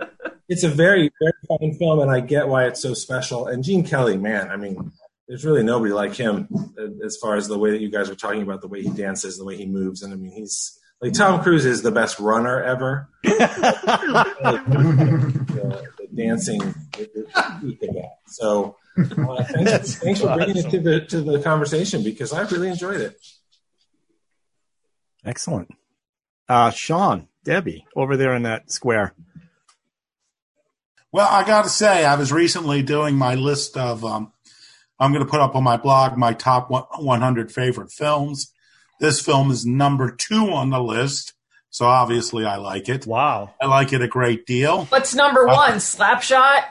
[0.50, 3.48] it's a very very fine film, and I get why it's so special.
[3.48, 4.94] And Gene Kelly, man, I mean,
[5.28, 6.48] there's really nobody like him
[6.80, 8.90] uh, as far as the way that you guys were talking about the way he
[8.90, 12.20] dances, the way he moves, and I mean, he's like Tom Cruise is the best
[12.20, 13.10] runner ever.
[13.24, 13.30] the,
[15.98, 18.18] the dancing, the, the peak of that.
[18.28, 18.78] So.
[18.98, 23.00] Uh, thanks, thanks for bringing it to the to the conversation because I really enjoyed
[23.00, 23.16] it.
[25.24, 25.70] Excellent.
[26.50, 29.13] Uh, Sean, Debbie, over there in that square.
[31.12, 34.04] Well, I got to say, I was recently doing my list of.
[34.04, 34.32] Um,
[35.00, 38.52] I'm going to put up on my blog my top 100 favorite films.
[39.00, 41.34] This film is number two on the list,
[41.70, 43.06] so obviously I like it.
[43.06, 43.54] Wow.
[43.62, 44.86] I like it a great deal.
[44.86, 45.74] What's number one?
[45.74, 46.64] Slapshot.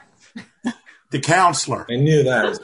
[1.12, 1.86] The Counselor.
[1.88, 2.44] I knew that.
[2.46, 2.58] Was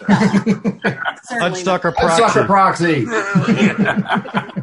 [1.30, 3.06] Hudsucker Sucker Proxy.
[3.06, 4.62] proxy.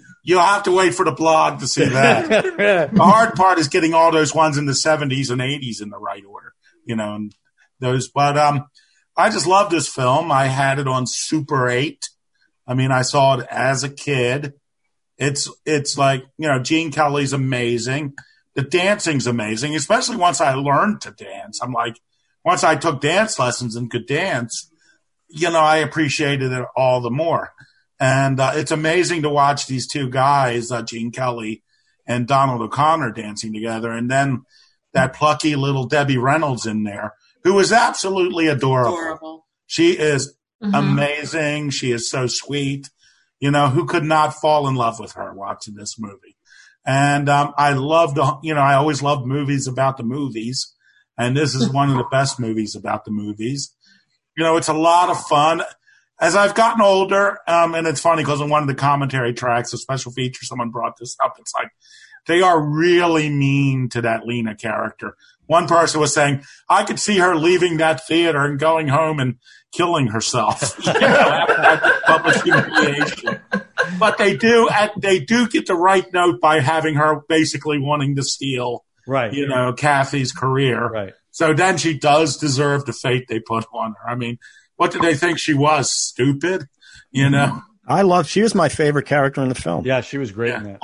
[0.24, 2.28] You'll have to wait for the blog to see that.
[2.92, 5.98] the hard part is getting all those ones in the 70s and 80s in the
[5.98, 7.34] right order, you know, and
[7.78, 8.08] those.
[8.08, 8.66] But um,
[9.16, 10.32] I just love this film.
[10.32, 12.08] I had it on Super 8.
[12.66, 14.54] I mean, I saw it as a kid.
[15.18, 18.14] It's it's like you know, Gene Kelly's amazing.
[18.54, 21.60] The dancing's amazing, especially once I learned to dance.
[21.62, 22.00] I'm like,
[22.44, 24.70] once I took dance lessons and could dance,
[25.28, 27.52] you know, I appreciated it all the more.
[28.00, 31.62] And uh, it's amazing to watch these two guys, uh, Gene Kelly
[32.06, 34.42] and Donald O'Connor, dancing together, and then
[34.94, 38.92] that plucky little Debbie Reynolds in there, who is absolutely adorable.
[38.94, 39.46] Adorable.
[39.66, 40.78] She is Mhm.
[40.78, 41.70] amazing.
[41.70, 42.90] She is so sweet.
[43.38, 46.36] You know, who could not fall in love with her watching this movie?
[46.84, 50.74] And um, I loved, you know, I always loved movies about the movies,
[51.16, 53.74] and this is one of the best movies about the movies.
[54.36, 55.62] You know, it's a lot of fun.
[56.20, 59.72] As I've gotten older, um, and it's funny because in one of the commentary tracks,
[59.72, 61.36] a special feature, someone brought this up.
[61.38, 61.70] It's like
[62.26, 65.16] they are really mean to that Lena character.
[65.50, 69.34] One person was saying, I could see her leaving that theater and going home and
[69.72, 70.78] killing herself.
[70.86, 73.40] you know, after that public humiliation.
[73.98, 78.22] But they do, they do get the right note by having her basically wanting to
[78.22, 79.32] steal, Right.
[79.32, 80.86] you know, Kathy's career.
[80.86, 81.14] Right.
[81.32, 84.08] So then she does deserve the fate they put on her.
[84.08, 84.38] I mean,
[84.76, 85.90] what did they think she was?
[85.90, 86.68] Stupid?
[87.10, 87.32] You mm-hmm.
[87.32, 87.62] know?
[87.88, 88.28] I love.
[88.28, 89.84] She was my favorite character in the film.
[89.84, 90.80] Yeah, she was great in that.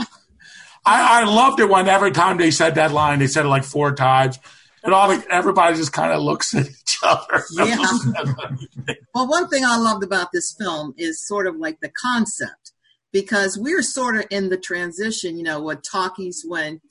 [0.86, 3.64] I, I loved it when every time they said that line, they said it like
[3.64, 4.38] four times.
[4.86, 7.42] And all the, everybody just kind of looks at each other.
[7.52, 7.76] Yeah.
[9.14, 12.72] Well, one thing I loved about this film is sort of like the concept,
[13.12, 15.38] because we're sort of in the transition.
[15.38, 16.82] You know, what talkies went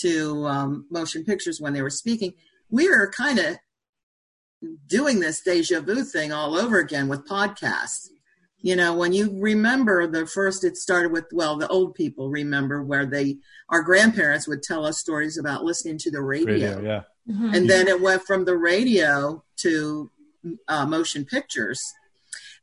[0.00, 2.32] to um, motion pictures when they were speaking.
[2.70, 3.58] We are kind of
[4.86, 8.08] doing this deja vu thing all over again with podcasts.
[8.60, 12.82] You know, when you remember the first, it started with, well, the old people remember
[12.82, 13.36] where they,
[13.68, 16.76] our grandparents would tell us stories about listening to the radio.
[16.76, 17.02] Radio, yeah.
[17.54, 20.10] And then it went from the radio to
[20.66, 21.80] uh, motion pictures.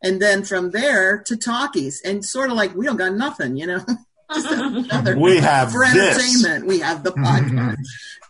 [0.04, 2.02] And then from there to talkies.
[2.04, 3.86] And sort of like, we don't got nothing, you know?
[4.34, 6.18] Just We have for this.
[6.18, 6.66] entertainment.
[6.68, 7.78] We have the podcast.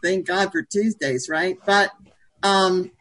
[0.03, 1.57] Thank God for Tuesdays, right?
[1.65, 1.89] But
[2.43, 2.91] um,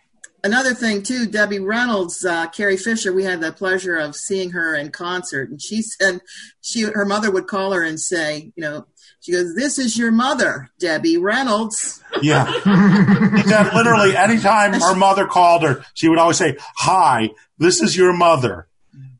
[0.44, 3.12] another thing too, Debbie Reynolds, uh, Carrie Fisher.
[3.12, 6.20] We had the pleasure of seeing her in concert, and she said
[6.60, 8.86] she her mother would call her and say, you know,
[9.20, 12.44] she goes, "This is your mother, Debbie Reynolds." Yeah.
[13.34, 17.96] She said literally anytime her mother called her, she would always say, Hi, this is
[17.96, 18.68] your mother,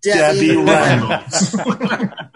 [0.03, 1.55] Debbie Reynolds.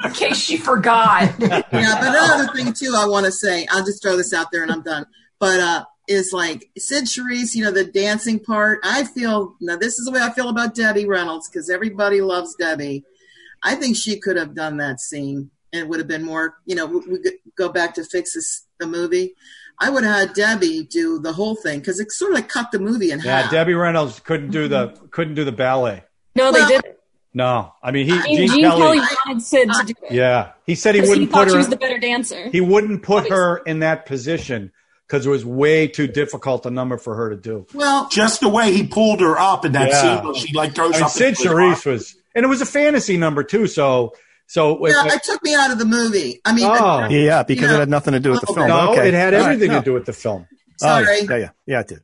[0.04, 1.32] In case she forgot.
[1.38, 4.62] yeah, but another thing too, I want to say, I'll just throw this out there
[4.62, 5.06] and I'm done.
[5.38, 8.80] But uh, is like Cyd Charisse, you know, the dancing part.
[8.82, 12.54] I feel now this is the way I feel about Debbie Reynolds because everybody loves
[12.54, 13.04] Debbie.
[13.62, 16.56] I think she could have done that scene and it would have been more.
[16.64, 19.34] You know, we, we could go back to fix this, the movie.
[19.80, 22.72] I would have had Debbie do the whole thing because it sort of like cut
[22.72, 23.50] the movie in Yeah, half.
[23.50, 26.04] Debbie Reynolds couldn't do the couldn't do the ballet.
[26.34, 26.82] No, they Well, did.
[27.34, 28.80] No, I mean he I mean, Gene, Gene Kelly.
[28.98, 30.12] Kelly wanted Cyd to do it.
[30.12, 32.48] Yeah, he said he Because he wouldn't thought put she was the better dancer.
[32.48, 34.72] He wouldn't put her in that position
[35.08, 37.66] because it was way too difficult a number for her to do.
[37.74, 40.16] Well, Just the way he pulled her up in that Yeah.
[40.18, 42.66] scene where she like throws I mean, up Cyd Charisse was, and it was a
[42.66, 43.66] fantasy number too.
[43.66, 44.14] So,
[44.46, 46.40] so it, yeah, it took me out of the movie.
[46.44, 47.08] I mean, Oh.
[47.08, 47.76] Yeah, because Yeah.
[47.76, 48.68] it had nothing to do with the Oh, film.
[48.68, 49.08] no, okay.
[49.08, 49.78] it had All right, everything no.
[49.78, 50.46] to do with the film.
[50.82, 51.20] Oh, sorry.
[51.22, 52.00] yeah, yeah, yeah, it did.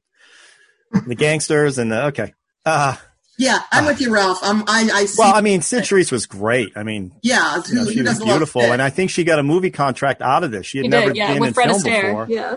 [1.06, 2.32] The gangsters and the okay.
[2.64, 2.96] Uh,
[3.38, 4.38] yeah, I'm with you, Ralph.
[4.42, 5.16] I'm, I, I see.
[5.18, 6.70] well, I mean, Cyd Charisse was great.
[6.76, 9.70] I mean, yeah, you know, she was beautiful, and I think she got a movie
[9.70, 10.66] contract out of this.
[10.66, 12.02] She had He never did, yeah, been with in Fred film Astaire.
[12.02, 12.56] before, Yeah.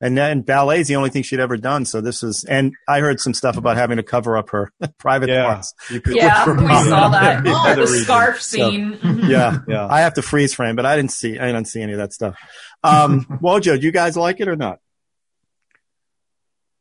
[0.00, 1.84] and then ballet is the only thing she'd ever done.
[1.86, 5.28] So this is, and I heard some stuff about having to cover up her private
[5.30, 5.44] Yeah.
[5.44, 5.72] parts.
[5.90, 7.42] Yeah, we saw that.
[7.44, 8.04] The Oh, the reason.
[8.04, 8.98] scarf So- scene.
[8.98, 9.28] Mhm.
[9.30, 9.86] Yeah, Yeah.
[9.88, 12.12] I have to freeze frame, but I didn't see, I didn't see any of that
[12.12, 12.36] stuff.
[12.84, 14.78] Um, Wojo, do you guys like it or not?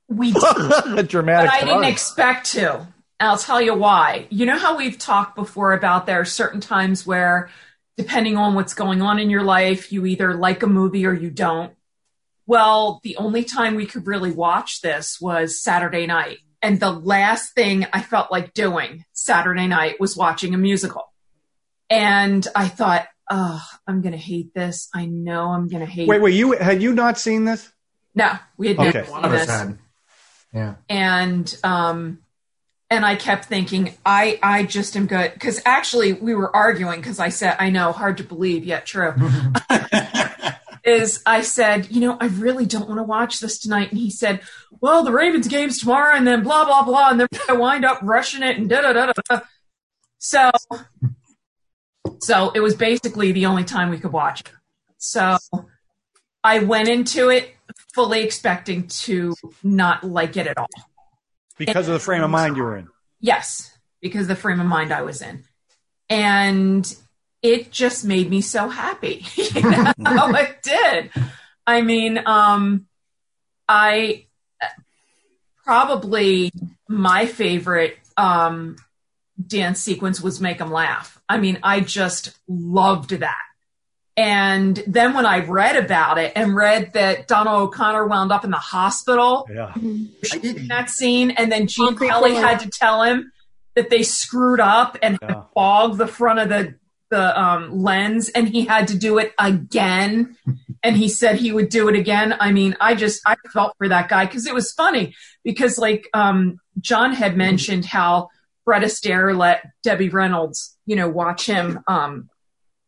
[0.09, 0.43] We did,
[0.97, 1.51] a dramatic.
[1.51, 2.87] but I didn't expect to.
[3.19, 4.27] And I'll tell you why.
[4.29, 7.49] You know how we've talked before about there are certain times where,
[7.97, 11.29] depending on what's going on in your life, you either like a movie or you
[11.31, 11.73] don't.
[12.45, 16.37] Well, the only time we could really watch this was Saturday night.
[16.61, 21.11] And the last thing I felt like doing Saturday night was watching a musical.
[21.89, 24.89] And I thought, oh, I'm going to hate this.
[24.93, 26.35] I know I'm going to hate Wait, wait.
[26.35, 27.71] You had you not seen this?
[28.15, 28.91] No, we had Okay.
[28.99, 29.49] never One seen of us this.
[29.59, 29.77] had.
[30.53, 30.75] Yeah.
[30.89, 32.19] and um
[32.89, 35.33] and I kept thinking I I just am good.
[35.33, 39.13] Because actually we were arguing because I said I know hard to believe yet true.
[40.83, 43.91] Is I said you know I really don't want to watch this tonight.
[43.91, 44.41] And he said
[44.79, 47.99] well the Ravens game's tomorrow and then blah blah blah and then I wind up
[48.01, 49.41] rushing it and da da da da.
[50.19, 50.51] So
[52.19, 54.51] so it was basically the only time we could watch it.
[54.97, 55.37] So
[56.43, 57.53] I went into it
[57.93, 60.69] fully expecting to not like it at all
[61.57, 62.87] Because of the frame of mind you were in.
[63.19, 65.43] Yes, because the frame of mind I was in.
[66.09, 66.95] And
[67.41, 69.25] it just made me so happy.
[69.35, 71.11] you know, it did.
[71.65, 72.87] I mean, um,
[73.67, 74.25] I
[75.63, 76.51] probably
[76.87, 78.77] my favorite um,
[79.45, 81.21] dance sequence was Make Them Laugh.
[81.27, 83.41] I mean, I just loved that.
[84.17, 88.49] And then when I read about it and read that Donald O'Connor wound up in
[88.49, 89.71] the hospital, Yeah.
[89.75, 90.57] I did.
[90.57, 92.41] in that scene, and then Gene Concrete Kelly floor.
[92.41, 93.31] had to tell him
[93.75, 95.43] that they screwed up and Yeah.
[95.53, 96.75] fogged the front of the
[97.09, 100.35] the um, lens, and he had to do it again.
[100.83, 102.35] and he said he would do it again.
[102.39, 106.09] I mean, I just I felt for that guy because it was funny because like
[106.13, 108.27] um, John had mentioned how
[108.65, 112.29] Fred Astaire let Debbie Reynolds, you know, watch him um,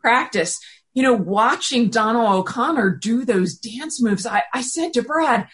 [0.02, 0.60] practice.
[0.94, 5.48] You know, watching Donald O'Connor do those dance moves, I, I said to Brad,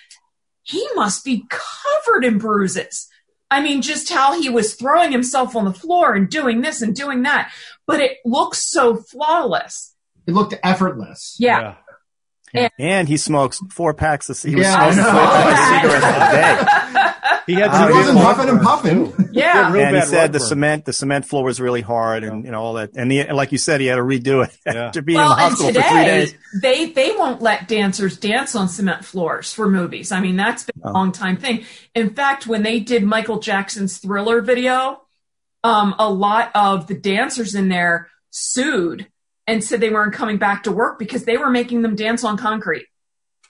[0.64, 3.08] he must be covered in bruises.
[3.52, 6.96] I mean, just how he was throwing himself on the floor and doing this and
[6.96, 7.52] doing that,
[7.86, 9.96] but it looks so flawless.
[10.26, 11.36] It looked effortless.
[11.40, 11.76] Yeah.
[12.80, 16.32] And he smokes four packs of he Yeah, I smoking four packs of cigarettes a
[16.32, 16.82] day.
[17.48, 19.30] He had Uh, He wasn't huffing and puffing.
[19.32, 19.72] Yeah.
[19.72, 22.62] real and he said the cement the cement floor was really hard and you know
[22.62, 24.86] all that and he, like you said he had to redo it Yeah.
[24.86, 26.36] after being well, in the and hospital for three today days.
[26.62, 30.12] they they won't let dancers dance on cement floors for movies.
[30.12, 30.94] I mean, that's been a Oh.
[30.94, 31.66] long time thing.
[31.94, 35.02] In fact, when they did Michael Jackson's Thriller video,
[35.64, 39.08] um, a lot of the dancers in there sued
[39.48, 42.38] and said they weren't coming back to work because they were making them dance on
[42.38, 42.86] concrete.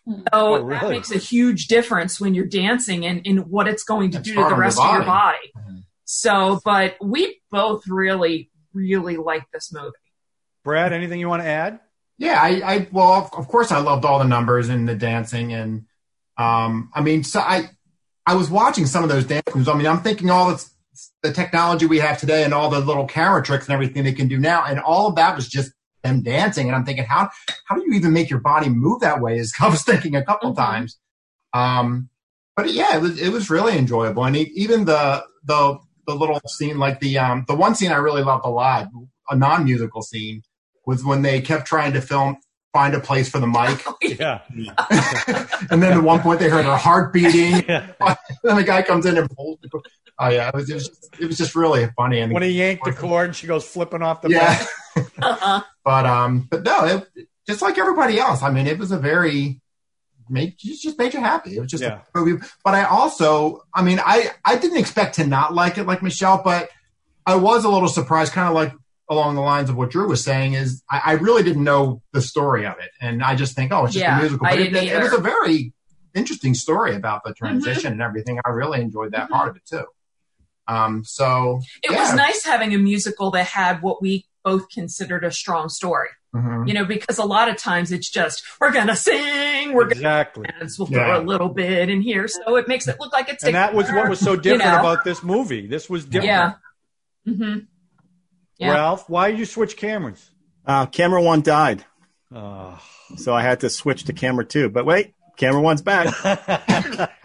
[0.07, 4.11] So Oh, that makes a huge difference when you're dancing and in what it's going
[4.11, 5.37] to It's do to hard the on your rest of your body.
[5.55, 5.83] body.
[6.05, 9.91] So, but we both really, really like this movie.
[10.63, 11.79] Brad, anything you want to add?
[12.17, 15.53] Yeah, I, I well, of, of course, I loved all the numbers and the dancing,
[15.53, 15.85] and
[16.37, 17.69] um, I mean, so I,
[18.25, 19.67] I was watching some of those dance moves.
[19.67, 20.65] I mean, I'm thinking all the
[21.23, 24.27] the technology we have today and all the little camera tricks and everything they can
[24.29, 25.73] do now, and all of that was just
[26.05, 26.67] them dancing.
[26.67, 27.29] And I'm thinking, how
[27.65, 29.37] how do you even make your body move that way?
[29.37, 30.57] Is I was thinking a couple Mhm.
[30.57, 30.97] times.
[31.53, 32.09] Um,
[32.55, 36.39] but yeah, it was it was really enjoyable, and e- even the the the little
[36.47, 38.87] scene, like the um the one scene I really loved a lot,
[39.29, 40.41] a non musical scene,
[40.85, 42.37] was when they kept trying to film
[42.73, 43.83] find a place for the mic,
[44.19, 44.41] Yeah.
[45.71, 47.63] and then at one point they heard her heart beating.
[47.69, 47.87] yeah.
[48.43, 49.59] then the guy comes in and pulls.
[49.61, 49.81] The,
[50.19, 52.19] oh yeah, it was, it was just, it was just really funny.
[52.19, 54.67] And When he yanked the cord and she goes flipping off the yeah, bed.
[55.21, 55.61] Uh-uh.
[55.83, 58.41] but um, but no, it, just like everybody else.
[58.43, 59.61] I mean, it was a very
[60.29, 61.57] made just made you happy.
[61.57, 62.01] It was just Yeah.
[62.13, 62.43] a movie.
[62.63, 66.41] But I also, I mean, I I didn't expect to not like it like Michelle,
[66.43, 66.69] but
[67.25, 68.73] I was a little surprised, kind of like
[69.09, 70.53] along the lines of what Drew was saying.
[70.53, 73.85] Is I, I really didn't know the story of it, and I just think, oh,
[73.85, 74.47] it's just Yeah, a musical.
[74.47, 75.73] I But it, didn't it, it was a very
[76.15, 78.39] interesting story about the transition and everything.
[78.45, 79.85] I really enjoyed that part of it too.
[80.67, 81.99] Um, so It yeah.
[81.99, 86.07] was nice having a musical that had what we both considered a strong story.
[86.33, 86.67] Mhm.
[86.67, 90.47] You know, because a lot of times it's just we're gonna sing, we're gonna Exactly.
[90.59, 93.43] dance, we'll throw a little bit in here, so it makes it look like it's.
[93.43, 94.79] And that was what was so You different know.
[94.79, 95.65] about this movie.
[95.67, 96.25] This was different.
[96.27, 96.53] Yeah.
[97.33, 97.57] hmm
[98.57, 98.71] Yeah.
[98.73, 100.29] Ralph, why did you switch cameras?
[100.65, 101.83] Uh, camera one died,
[102.33, 102.79] Oh.
[103.17, 104.69] so I had to switch to camera two.
[104.69, 106.07] But wait, camera one's back.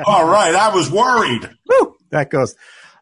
[0.05, 1.49] All right, I was worried.
[1.69, 1.97] Woo!
[2.11, 2.55] That goes.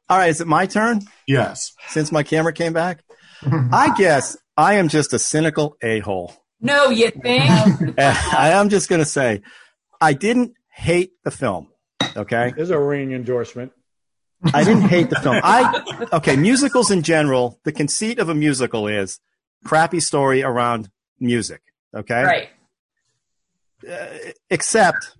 [0.08, 1.00] All right, is it my turn?
[1.26, 1.72] Yes.
[1.88, 3.00] Since my camera came back,
[3.44, 6.34] I guess I am just a cynical a hole.
[6.60, 7.48] No, you think?
[7.98, 9.42] I am just going to say,
[10.00, 11.68] I didn't hate the film.
[12.16, 13.72] Okay, There's a ring endorsement.
[14.54, 15.40] I didn't hate the film.
[15.42, 17.60] I okay, musicals in general.
[17.64, 19.20] The conceit of a musical is
[19.64, 21.60] crappy story around music.
[21.94, 22.48] Okay, right.
[23.88, 24.06] Uh,
[24.50, 25.16] except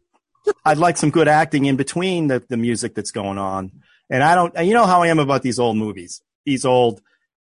[0.65, 3.73] I'd like some good acting in between the, the music that's going on.
[4.11, 7.01] And I don't, you know how I am about these old movies, these old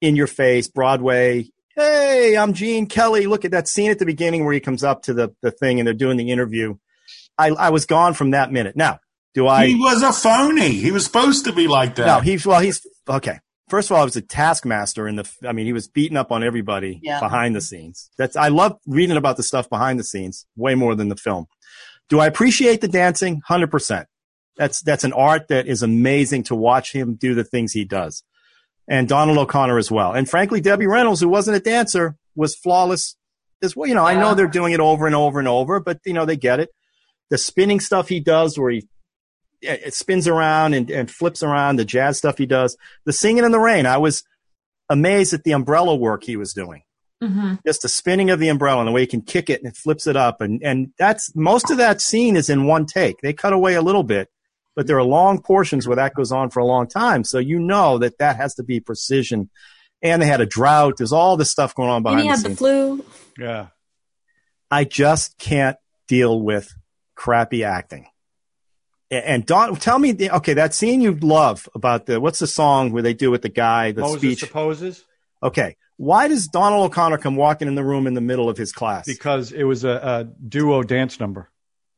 [0.02, 1.48] in your face Broadway.
[1.76, 3.28] Hey, I'm Gene Kelly.
[3.28, 5.80] Look at that scene at the beginning where he comes up to the, the thing
[5.80, 6.76] and they're doing the interview.
[7.38, 8.76] I, I was gone from that minute.
[8.78, 9.00] Now,
[9.34, 9.68] do I?
[9.68, 10.70] he was a phony.
[10.72, 12.06] He was supposed to be like that.
[12.08, 12.62] No, he's well.
[12.62, 13.40] He's okay.
[13.68, 15.30] First of all, I was a taskmaster in the.
[15.46, 17.20] I mean, he was beating up on everybody Yeah.
[17.20, 18.10] behind the scenes.
[18.18, 21.48] That's I love reading about the stuff behind the scenes way more than the film.
[22.08, 23.42] Do I appreciate the dancing?
[23.48, 24.08] Hundred percent.
[24.56, 28.24] That's that's an art that is amazing to watch him do the things he does,
[28.88, 30.14] and Donald O'Connor as well.
[30.14, 33.16] And frankly, Debbie Reynolds, who wasn't a dancer, was flawless
[33.62, 33.88] as well.
[33.88, 36.26] You know, I know they're doing it over and over and over, but you know
[36.26, 36.70] they get it.
[37.30, 38.88] The spinning stuff he does, where he
[39.62, 43.52] it spins around and, and flips around, the jazz stuff he does, the singing in
[43.52, 43.86] the rain.
[43.86, 44.24] I was
[44.90, 46.84] amazed at the umbrella work he was doing.
[47.22, 49.72] hmm Just the spinning of the umbrella and the way he can kick it and
[49.72, 50.42] it flips it up.
[50.42, 53.22] And, and that's most of that scene is in one take.
[53.22, 54.30] They cut away a little bit,
[54.76, 57.24] but there are long portions where that goes on for a long time.
[57.24, 59.50] So you know that that has to be precision.
[60.02, 60.96] And they had a drought.
[60.98, 62.58] There's all this stuff going on And behind he the had the scenes.
[62.58, 63.06] flu.
[63.40, 63.68] Yeah.
[64.70, 66.74] I just can't deal with
[67.16, 68.08] crappy acting.
[69.12, 72.92] And Don, tell me, the, okay, that scene you love about the what's the song
[72.92, 74.40] where they do with the guy the Moses speech?
[74.40, 75.06] supposes
[75.44, 78.72] Okay, why does Donald O'Connor come walking in the room in the middle of his
[78.72, 79.06] class?
[79.06, 81.50] because it was a, a duo dance number.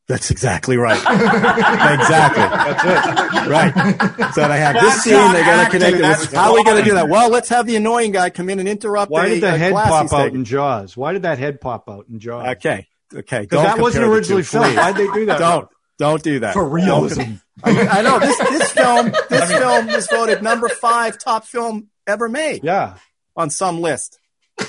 [0.08, 0.96] That's exactly right.
[0.98, 2.42] exactly.
[2.42, 3.50] That's it.
[3.50, 4.32] Right.
[4.34, 5.32] So they have this scene.
[5.32, 6.02] They got to connect it.
[6.02, 7.08] With, how are we going to do that?
[7.10, 9.10] Well, let's have the annoying guy come in and interrupt.
[9.12, 10.96] Why did the a head pop out in Jaws?
[10.96, 12.48] Why did that head pop out in Jaws?
[12.56, 12.86] Okay.
[13.14, 13.40] Okay.
[13.42, 14.76] Because that wasn't originally filmed.
[14.76, 15.38] Why'd they do that?
[15.38, 15.68] Don't.
[15.98, 16.54] Don't do that.
[16.54, 17.08] For real.
[17.08, 17.40] Don't.
[17.62, 22.28] I, I know this this film this film was voted number five top film ever
[22.28, 22.94] made Yeah.
[23.36, 24.18] on some list.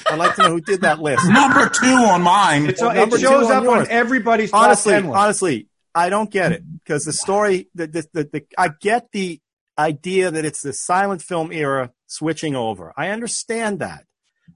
[0.10, 1.28] I'd like to know who did that list.
[1.30, 2.68] Number two on mine.
[2.68, 3.88] It's, Well, it shows on up yours.
[3.88, 5.18] on everybody's top honestly, 10 list.
[5.18, 9.40] honestly, I don't get it because the story, the, the, the, the, I get the
[9.78, 12.94] idea that it's the silent film era switching over.
[12.98, 14.06] I understand that,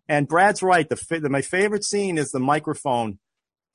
[0.07, 0.87] and Brad's right.
[0.87, 3.19] The, fa- the my favorite scene is the microphone,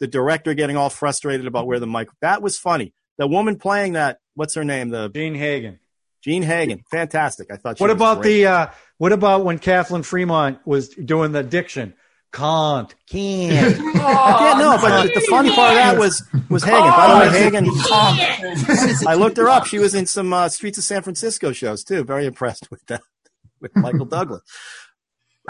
[0.01, 2.09] the director getting all frustrated about where the mic.
[2.21, 2.93] That was funny.
[3.19, 4.91] The woman playing that, what's her name?
[4.91, 5.81] The Jean Hagen.
[6.23, 7.49] Jean Hagen, fantastic.
[7.53, 7.79] I thought.
[7.79, 8.35] She What was about great.
[8.35, 8.67] the uh,
[8.99, 11.95] what about when Kathleen Fremont was doing the diction?
[12.33, 13.79] Can't, can't.
[13.99, 16.81] Yeah, no, but the, the fun part of that was was Hagen.
[16.91, 17.67] By the way, Hagen,
[19.09, 19.67] I looked her up.
[19.67, 22.05] She was in some uh, Streets of San Francisco shows too.
[22.05, 23.03] Very impressed with that
[23.61, 24.43] with Michael Douglas.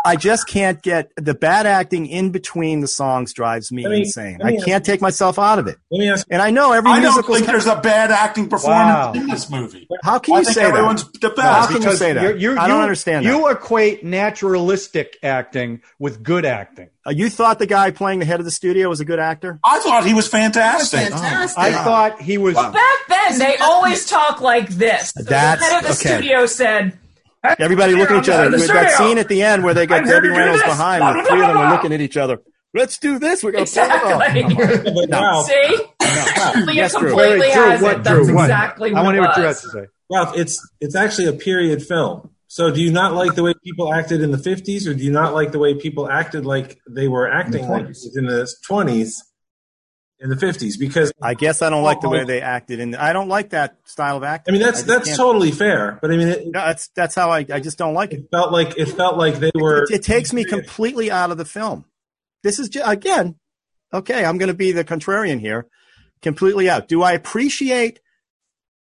[0.04, 4.38] I just can't get the bad acting in between the songs drives me me- insane.
[4.42, 5.76] me I can't take myself out of it.
[5.90, 6.26] Let me ask.
[6.30, 7.34] And I know every I don't musical.
[7.34, 9.12] think there's a bad acting performance Wow.
[9.14, 9.86] in this movie.
[10.04, 10.68] How can you think say that?
[10.70, 12.22] everyone's the How can you say that?
[12.22, 13.30] you're- you're- I don't you- understand that.
[13.30, 16.88] You equate naturalistic acting with good acting.
[17.06, 19.58] Uh, you thought the guy playing the head of the studio was a good actor?
[19.64, 21.00] I thought he was fantastic.
[21.00, 21.58] Fantastic.
[21.58, 22.54] I thought he was.
[22.54, 25.12] Well, Back then, they always talk like this.
[25.16, 26.18] That's- the head of the okay.
[26.20, 26.98] studio said,
[27.58, 28.44] Everybody looking at each other.
[28.44, 30.70] I'm the With that scene at the end where they got Debbie to Reynolds this.
[30.70, 32.40] behind, Blah, the three of them are looking at each other.
[32.74, 33.42] Let's do this.
[33.42, 34.42] We're going to exactly.
[34.94, 35.54] But Ralph, See?
[35.62, 37.08] You Yes, Drew.
[37.10, 38.04] completely Drew, has what, it.
[38.04, 38.44] That's Drew, what?
[38.44, 39.62] exactly I want to hear what Drew was.
[39.62, 39.86] has to say.
[40.12, 42.30] Ralph, it's it's actually a period film.
[42.48, 45.10] So do you not like the way people acted in the 50s, or do you
[45.12, 49.12] not like the way people acted like they were acting like in the 20s
[50.20, 50.78] in the 50s?
[50.78, 53.76] Because I guess I don't like the way they acted, and I don't like that
[53.84, 54.52] style of acting.
[54.52, 57.30] I mean that's just that's totally fair, but I mean it, No, that's that's how
[57.30, 57.46] I.
[57.50, 58.20] I just don't like it.
[58.20, 59.84] it felt like it felt like they were.
[59.84, 61.84] It, it takes me completely out of the film.
[62.42, 63.36] This is ju- again,
[63.92, 64.24] okay.
[64.24, 65.66] I'm going to be the contrarian here,
[66.22, 66.88] completely out.
[66.88, 68.00] Do I appreciate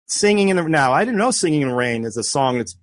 [0.08, 0.94] singing in the now?
[0.94, 2.76] I didn't know "Singing in the Rain" is a song that's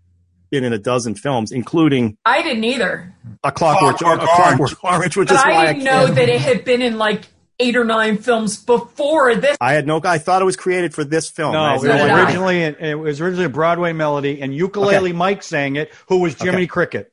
[0.50, 3.14] been in a dozen films, including I didn't either.
[3.44, 6.40] a Clockwork, Clockwork a Clockwork Orange, which But is I I didn't know that it
[6.40, 7.28] had been in like
[7.60, 9.56] eight or nine films before this.
[9.60, 10.00] I had no.
[10.02, 11.52] I thought it was created for this film.
[11.52, 12.24] No, it was So did I.
[12.24, 15.12] originally it was originally a Broadway melody, and ukulele Okay.
[15.12, 16.66] Mike sang it, who was Jiminy Okay.
[16.66, 17.12] Cricket.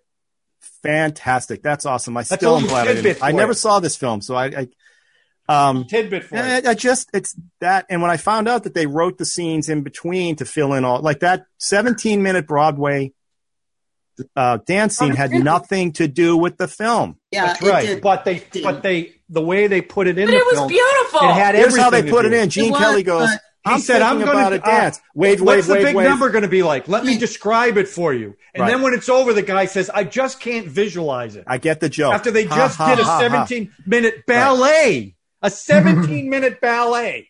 [0.84, 1.62] Fantastic.
[1.64, 2.16] That's awesome.
[2.18, 3.22] I That's still am glad I didn't.
[3.22, 3.56] I for never you.
[3.56, 4.46] saw this film, so I.
[4.46, 4.68] I
[5.70, 8.86] um, Tidbit for I, I just it's that, and when I found out that they
[8.86, 13.14] wrote the scenes in between to fill in all like that 17 minute Broadway
[14.36, 17.18] uh, dance scene had nothing to do with the film.
[17.32, 17.86] Yeah, That's it right.
[17.86, 18.02] did.
[18.02, 20.68] But they, but they, the way they put it in But the it was film,
[20.70, 21.20] beautiful.
[21.30, 22.50] it had Here's how they put do it in.
[22.50, 23.30] Gene was, Kelly goes.
[23.30, 25.00] but- He I'm said, "I'm thinking going about to a dance.
[25.14, 26.08] Wave, What's wave, the wave, big wave.
[26.08, 26.88] number going to be like?
[26.88, 28.36] Let me describe it for you.
[28.54, 28.72] And Right.
[28.72, 31.90] then when it's over, the guy says, "I just can't visualize it." I get the
[31.90, 32.14] joke.
[32.14, 33.46] After they Ha, just ha, did a ha, ha.
[33.46, 37.28] 17 minute ballet, a 17 minute ballet.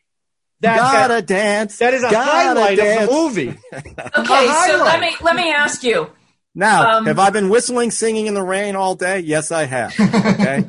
[0.62, 1.78] That, Gotta that, dance.
[1.78, 3.02] that is a gotta highlight dance.
[3.04, 3.58] of the movie.
[4.18, 6.10] Okay, so let me let me ask you.
[6.58, 9.20] Now, Um, have I been whistling, singing in the rain all day?
[9.20, 9.94] Yes, I have.
[10.00, 10.68] Okay.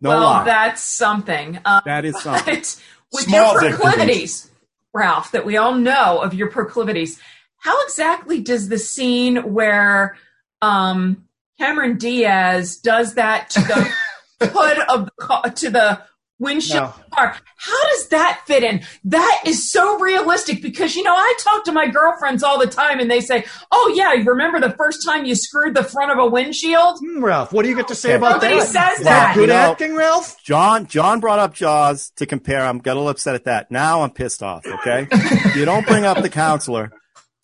[0.00, 0.44] No well, lie.
[0.44, 1.60] that's something.
[1.64, 2.56] Um, that is something.
[3.12, 4.50] with Small your proclivities,
[4.94, 7.20] Ralph, that we all know of your proclivities,
[7.58, 10.16] how exactly does the scene where
[10.62, 16.02] um, Cameron Diaz does that to the hood of the car, to the
[16.42, 16.94] windshield No.
[17.14, 18.82] car, how does that fit in?
[19.04, 23.00] That is so realistic because you know I talk to my girlfriends all the time
[23.00, 26.18] and they say, "Oh yeah, you remember the first time you screwed the front of
[26.18, 28.72] a windshield?" Hmm, Ralph, what do you get to say about Nobody that?
[28.72, 29.34] Nobody says Is that.
[29.34, 30.36] Good You know- acting, Ralph?
[30.44, 32.60] John John brought up Jaws to compare.
[32.64, 33.70] I'm got a little upset at that.
[33.70, 34.66] Now I'm pissed off.
[34.66, 35.06] Okay,
[35.56, 36.90] you don't bring up the counselor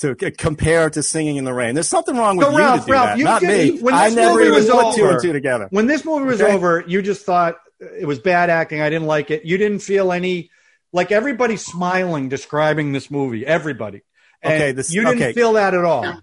[0.00, 1.74] to compare to Singing in the Rain.
[1.74, 3.82] There's something wrong with So, you Ralph, to do Ralph, that, you not didn't- me.
[3.82, 5.66] when I this never movie even was put two over- and two together.
[5.70, 6.52] When this movie was Okay.
[6.52, 8.80] over, you just thought it was bad acting.
[8.80, 9.44] I didn't like it.
[9.44, 10.50] You didn't feel any
[10.92, 13.44] like everybody smiling describing this movie.
[13.46, 14.02] Everybody.
[14.42, 15.32] And Okay, this- you didn't okay.
[15.32, 16.20] feel that at all.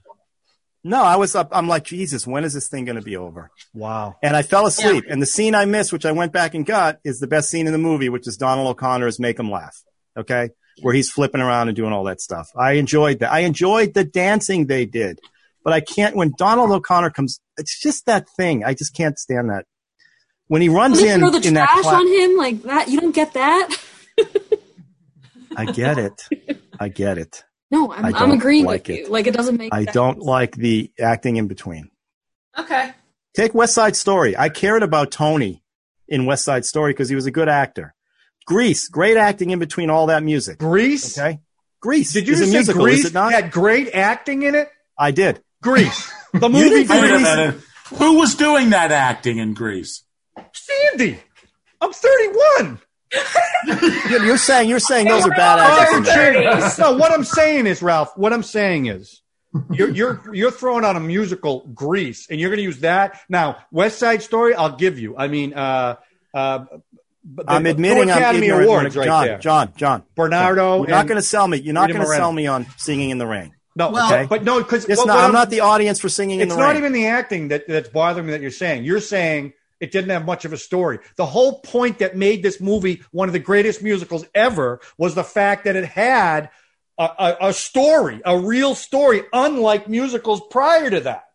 [0.83, 1.49] No, I was up.
[1.51, 3.49] I'm like, Jesus, when is this thing going to be over?
[3.73, 4.17] Wow.
[4.21, 5.05] And I fell asleep.
[5.09, 7.65] And the scene I missed, which I went back and got, is the best scene
[7.65, 9.75] in the movie, which is Donald O'Connor's "Make 'Em Laugh."
[10.15, 10.49] Okay,
[10.81, 12.49] where he's flipping around and doing all that stuff.
[12.55, 13.31] I enjoyed that.
[13.33, 15.19] I enjoyed the dancing they did,
[15.63, 16.15] but I can't.
[16.15, 18.63] When Donald O'Connor comes, it's just that thing.
[18.63, 19.65] I just can't stand that.
[20.47, 22.87] When he runs They in throw the in that trash cla- on him like that.
[22.89, 23.69] You don't get that?
[25.57, 26.27] I get it.
[26.79, 27.43] I get it.
[27.71, 28.99] No, I'm, I I'm don't agreeing like with it.
[29.05, 29.07] you.
[29.07, 29.73] Like it doesn't make.
[29.73, 29.93] I sense.
[29.93, 31.89] don't like the acting in between.
[32.57, 32.91] Okay.
[33.35, 34.37] Take West Side Story.
[34.37, 35.63] I cared about Tony
[36.07, 37.93] in West Side Story because he was a good actor.
[38.45, 40.59] Grease, great acting in between all that music.
[40.59, 41.17] Grease?
[41.17, 41.39] Okay.
[41.81, 42.13] Grease.
[42.13, 43.31] Did you is just a say musical, Grease is it not?
[43.33, 44.69] had great acting in it?
[44.97, 45.41] I did.
[45.61, 46.11] Grease.
[46.35, 47.21] The movie didn't Wait a Grease.
[47.23, 47.55] minute.
[47.97, 50.03] Who was doing that acting in Grease?
[50.53, 51.19] Sandy.
[51.81, 52.79] I'm 31.
[54.09, 55.93] You're you're saying you're saying those are bad we're actors.
[55.93, 56.51] in in there.
[56.51, 56.79] our 30s.
[56.79, 59.21] No, what I'm saying is, Ralph, what I'm saying is,
[59.71, 63.57] You're you're you're throwing on a musical Grease, and you're going to use that now.
[63.71, 65.15] West Side Story, I'll give you.
[65.17, 65.95] I mean, uh,
[66.33, 66.65] uh,
[67.23, 69.37] but the- I'm the admitting I'm Academy ignorant when Awards right John, there.
[69.37, 70.03] John, John.
[70.15, 71.57] Bernardo You're not going to sell me.
[71.57, 73.53] You're not going to sell me on Singing in the Rain.
[73.77, 76.49] No, Well- okay, but no, because It's not, I'm not the audience for Singing in
[76.49, 76.63] the Rain.
[76.63, 78.83] It's not even the acting that, that's bothering me that you're saying.
[78.83, 80.99] You're saying it didn't have much of a story.
[81.17, 85.23] The whole point that made this movie one of the greatest musicals ever was the
[85.23, 86.49] fact that it had
[86.97, 91.25] a, a, a story, a real story, unlike musicals prior to that.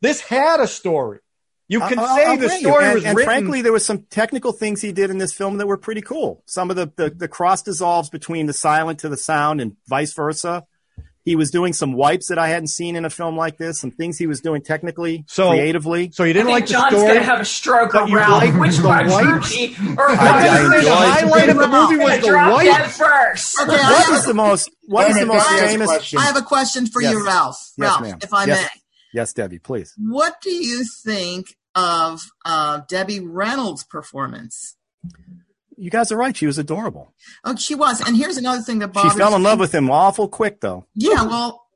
[0.00, 1.18] This had a story.
[1.66, 3.28] You can I'll- say I'll the story and, was and written.
[3.32, 6.42] frankly, there was some technical things he did in this film that were pretty cool.
[6.46, 10.14] Some of the, the the cross dissolves between the silent to the sound and vice
[10.14, 10.64] versa.
[11.28, 13.78] He was doing some wipes that I hadn't seen in a film like this.
[13.78, 16.10] Some things he was doing technically, So- creatively.
[16.10, 17.06] so you didn't think like the John's story.
[17.08, 19.52] gonna have a stroke but you around like which the part wipes?
[19.98, 23.60] Or I- I what enjoyed- the highlight of the movie was Gonna the drop first.
[23.60, 24.70] Okay, I What have, the most?
[24.86, 25.86] What Wait the most Debbie has a famous?
[25.88, 26.18] question.
[26.18, 27.12] I have a question for Yes.
[27.12, 27.58] you, Ralph.
[27.76, 28.18] Yes, Ralph, ma'am.
[28.22, 28.62] if I Yes.
[28.62, 28.80] may.
[29.12, 29.92] Yes, Debbie, please.
[29.98, 34.76] What do you think of uh, Debbie Reynolds' performance?
[35.78, 36.36] You guys are right.
[36.36, 37.12] She was adorable.
[37.44, 38.00] Oh, she was.
[38.06, 39.48] And here's another thing that She fell in me.
[39.48, 40.86] love with him awful quick, though.
[40.94, 41.66] Yeah, well,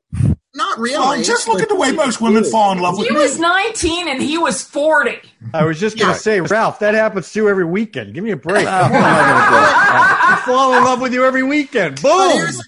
[0.55, 0.97] not really.
[0.99, 3.19] Well, just look at the way most women fall in love with He me.
[3.21, 5.19] was 19 and he was 40.
[5.53, 6.17] I was just going to Yeah.
[6.19, 8.13] say, Ralph, that happens to you every weekend.
[8.13, 8.65] Give me a break.
[8.67, 12.01] What am I fall in love with you every weekend.
[12.01, 12.31] Boom.
[12.33, 12.61] here's,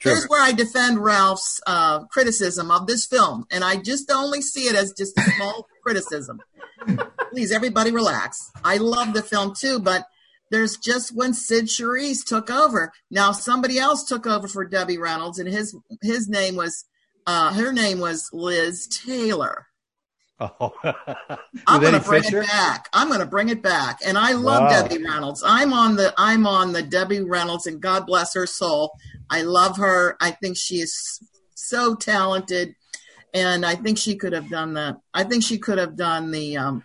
[0.00, 4.62] here's where I defend Ralph's uh, criticism of this film, and I just only see
[4.68, 6.40] it as just a small criticism.
[7.30, 8.50] Please, everybody, relax.
[8.64, 10.04] I love the film too, but
[10.52, 12.92] there's just when Cyd Charisse took over.
[13.10, 16.84] Now somebody else took over for Debbie Reynolds, and his his name was
[17.26, 19.66] uh, her name was Liz Taylor.
[20.38, 20.72] Oh.
[21.66, 22.42] I'm going to bring Fisher?
[22.42, 22.88] it back.
[22.92, 24.00] I'm going to bring it back.
[24.04, 24.88] And I love Wow.
[24.88, 25.42] Debbie Reynolds.
[25.46, 28.92] I'm on the I'm on the Debbie Reynolds and God bless her soul.
[29.30, 30.16] I love her.
[30.20, 31.20] I think she is
[31.54, 32.74] so talented
[33.32, 36.56] and I think she could have done the I think she could have done the
[36.56, 36.84] um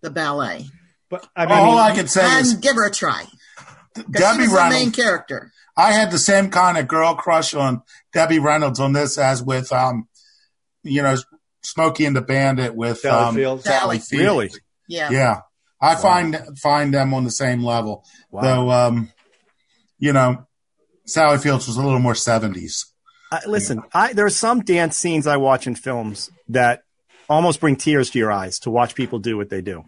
[0.00, 0.66] the ballet.
[1.14, 3.24] But I mean, All I can say And is give her a try.
[3.94, 5.52] Debbie Reynolds, the main character.
[5.76, 9.72] I had the same kind of girl crush on Debbie Reynolds on this as with,
[9.72, 10.08] um,
[10.82, 11.14] you know,
[11.62, 13.62] Smokey and the Bandit with Sally um, Field.
[13.62, 14.22] Sally Field.
[14.22, 14.50] Really?
[14.88, 15.10] Yeah.
[15.12, 15.40] Yeah,
[15.80, 18.04] I find find them on the same level.
[18.32, 18.42] Wow.
[18.42, 19.12] Though, um,
[20.00, 20.48] you know,
[21.06, 22.86] Sally Fields was a little more seventies.
[23.30, 26.82] I, listen, I, there are some dance scenes I watch in films that
[27.28, 29.84] almost bring tears to your eyes to watch people do what they do.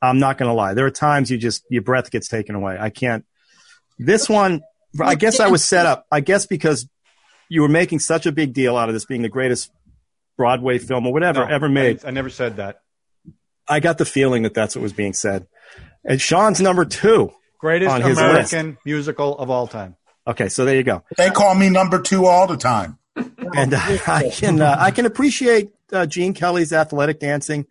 [0.00, 0.74] I'm not going to lie.
[0.74, 2.76] There are times you just your breath gets taken away.
[2.78, 3.24] I can't.
[3.98, 4.62] This one,
[5.00, 6.06] I guess I was set up.
[6.10, 6.88] I guess because
[7.48, 9.70] you were making such a big deal out of this being the greatest
[10.36, 12.04] Broadway film or whatever no, ever made.
[12.04, 12.80] I, I never said that.
[13.66, 15.46] I got the feeling that that's what was being said.
[16.04, 17.32] And Sean's number two.
[17.58, 19.96] Greatest On his American musical of all time.
[20.26, 21.02] Okay, so there you go.
[21.16, 22.98] They call me number two all the time.
[23.16, 27.66] and uh, I can uh, I can appreciate uh, Gene Kelly's athletic dancing,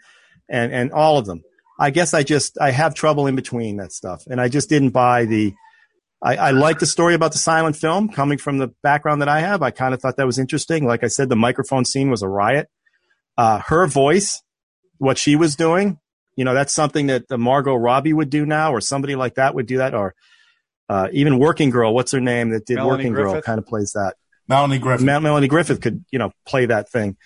[0.50, 1.44] and and all of them.
[1.80, 4.90] I guess I just I have trouble in between that stuff, and I just didn't
[4.90, 5.54] buy the.
[6.20, 9.40] I, I like the story about the silent film coming from the background that I
[9.42, 9.62] have.
[9.62, 10.86] I kind of thought that was interesting.
[10.88, 12.70] Like I said, the microphone scene was a riot.
[13.38, 14.42] Uh, her voice,
[14.98, 16.00] what she was doing,
[16.36, 19.54] you know, that's something that the Margot Robbie would do now, or somebody like that
[19.54, 20.16] would do that, or
[20.90, 21.94] uh, even Working Girl.
[21.94, 23.42] What's her name that did Melanie Working Girl?
[23.42, 24.16] Kind of plays that.
[24.48, 25.06] Melanie Griffith.
[25.06, 27.18] Mel- Melanie Griffith could, you know, play that thing.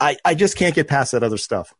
[0.00, 1.74] I, I just can't get past that other stuff.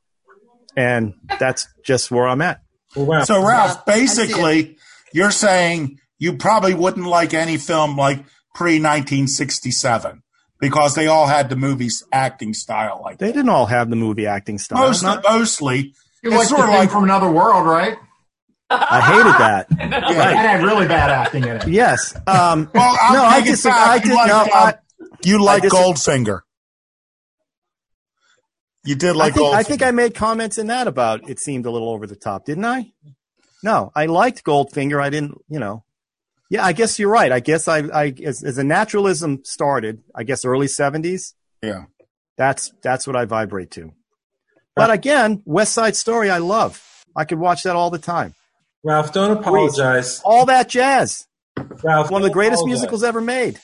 [0.77, 2.61] And that's just where I'm at.
[2.97, 3.25] Well, wow.
[3.25, 4.77] So, Ralph, Yeah, basically,
[5.13, 8.19] you're saying you probably wouldn't like any film like
[8.55, 10.23] pre 1967
[10.61, 13.33] because they all had the movie's acting style like They that.
[13.35, 14.79] didn't all have the movie acting style.
[14.87, 17.97] Most, Not- mostly, You it's sort of like from another world, right?
[18.71, 19.67] I hated that.
[20.15, 21.69] That had really bad acting in it.
[21.69, 22.15] Yes.
[22.27, 23.71] Um, Well, I'll no, I take it disagree.
[23.73, 23.89] back.
[23.89, 24.41] I You did like, no.
[24.41, 24.75] um, I,
[25.23, 26.41] you like dis- Goldfinger.
[28.85, 29.55] You did I like think, Goldfinger.
[29.55, 32.45] I think I made comments in that about it seemed a little over the top,
[32.45, 32.93] didn't I?
[33.63, 35.03] No, I liked Goldfinger.
[35.03, 35.85] I didn't, you know.
[36.51, 37.33] Yeah, I guess you're right.
[37.33, 41.33] I guess I, I as, as a naturalism started, I guess early '70s.
[41.63, 41.85] yeah.
[42.37, 43.93] That's that's what I vibrate to.
[44.77, 46.83] But again, West Side Story, I love.
[47.17, 48.35] I could watch that all the time.
[48.83, 50.21] Ralph, don't apologize.
[50.25, 51.27] All that jazz,
[51.85, 52.81] Ralph, one of the greatest apologize.
[52.81, 53.61] musicals ever made.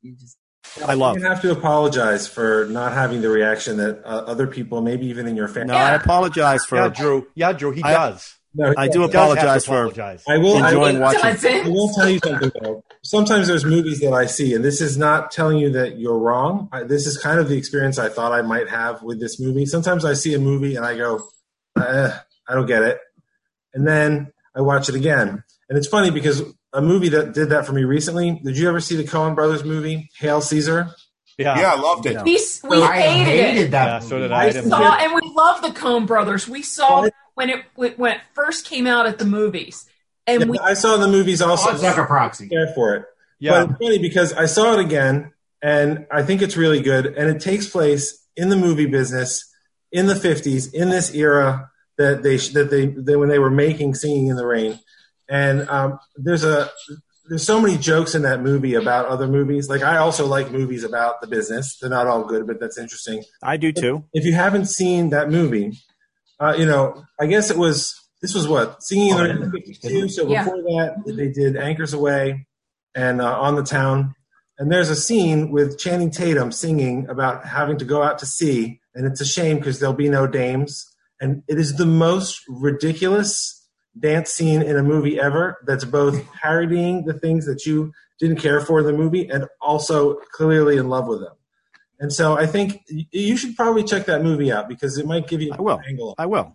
[0.00, 0.38] You just-
[0.86, 1.18] I love.
[1.18, 5.26] You have to apologize for not having the reaction that uh, other people, maybe even
[5.26, 5.72] in your family.
[5.72, 6.76] No, I apologize for.
[6.76, 7.26] Yeah, Drew.
[7.34, 7.72] Yeah, Drew.
[7.72, 8.36] He I- does.
[8.54, 10.24] No, I do does have apologize for apologize.
[10.28, 10.58] I will.
[10.58, 11.22] I will, watching.
[11.24, 12.84] I will tell you something though.
[13.02, 16.68] Sometimes there's movies that I see, and this is not telling you that you're wrong.
[16.70, 19.64] I, this is kind of the experience I thought I might have with this movie.
[19.64, 21.26] Sometimes I see a movie and I go,
[21.78, 22.12] eh,
[22.46, 22.98] I don't get it,
[23.72, 26.42] and then I watch it again, and it's funny because
[26.72, 28.40] a movie that did that for me recently.
[28.42, 30.88] Did you ever see the Coen Brothers movie Hail Caesar?
[31.38, 32.22] Yeah, Yeah, I loved it.
[32.24, 33.70] We, we I hated, hated it.
[33.72, 33.86] that.
[33.86, 34.46] Yeah, so did I I.
[34.46, 36.46] I Saw, and we love the Coen Brothers.
[36.48, 39.88] We saw Well, that when it when it first came out at the movies,
[40.26, 41.70] and Yeah, we I saw the movies also.
[41.70, 42.48] Oh, it's like a proxy.
[42.48, 43.04] care for it.
[43.38, 43.50] Yeah.
[43.64, 47.06] But it's funny because I saw it again and I think it's really good.
[47.06, 49.50] And it takes place in the movie business
[49.90, 53.94] in the 50s, in this era that they, that they, they when they were making
[53.94, 54.78] Singing in the Rain.
[55.32, 56.70] And um, there's a,
[57.26, 59.70] there's so many jokes in that movie about other movies.
[59.70, 61.78] Like I also like movies about the business.
[61.80, 63.24] They're not all good, but that's interesting.
[63.42, 64.04] I do too.
[64.12, 65.72] If you haven't seen that movie,
[66.38, 69.50] uh, you know, I guess it was this was what Singing in the Rain was
[69.52, 70.08] 52.
[70.10, 70.44] So Yeah.
[70.44, 72.44] before that, they did Anchors Aweigh
[72.94, 74.14] and uh, On the Town.
[74.58, 78.80] And there's a scene with Channing Tatum singing about having to go out to sea,
[78.94, 80.86] and it's a shame because there'll be no dames.
[81.22, 83.61] And it is the most ridiculous
[83.98, 85.58] dance scene in a movie ever.
[85.66, 90.14] That's both parodying the things that you didn't care for in the movie, and also
[90.32, 91.32] clearly in love with them.
[91.98, 95.40] And so I think you should probably check that movie out because it might give
[95.40, 95.76] you I will.
[95.78, 96.14] an angle.
[96.18, 96.54] I will.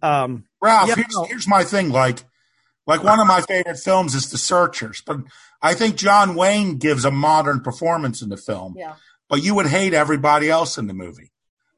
[0.00, 1.24] Um, Ralph, Yeah, here's, no.
[1.24, 1.90] here's my thing.
[1.90, 2.24] Like,
[2.86, 5.18] like one of my favorite films is The Searchers, but
[5.60, 8.74] I think John Wayne gives a modern performance in the film.
[8.76, 8.94] Yeah.
[9.28, 11.30] But you would hate everybody else in the movie.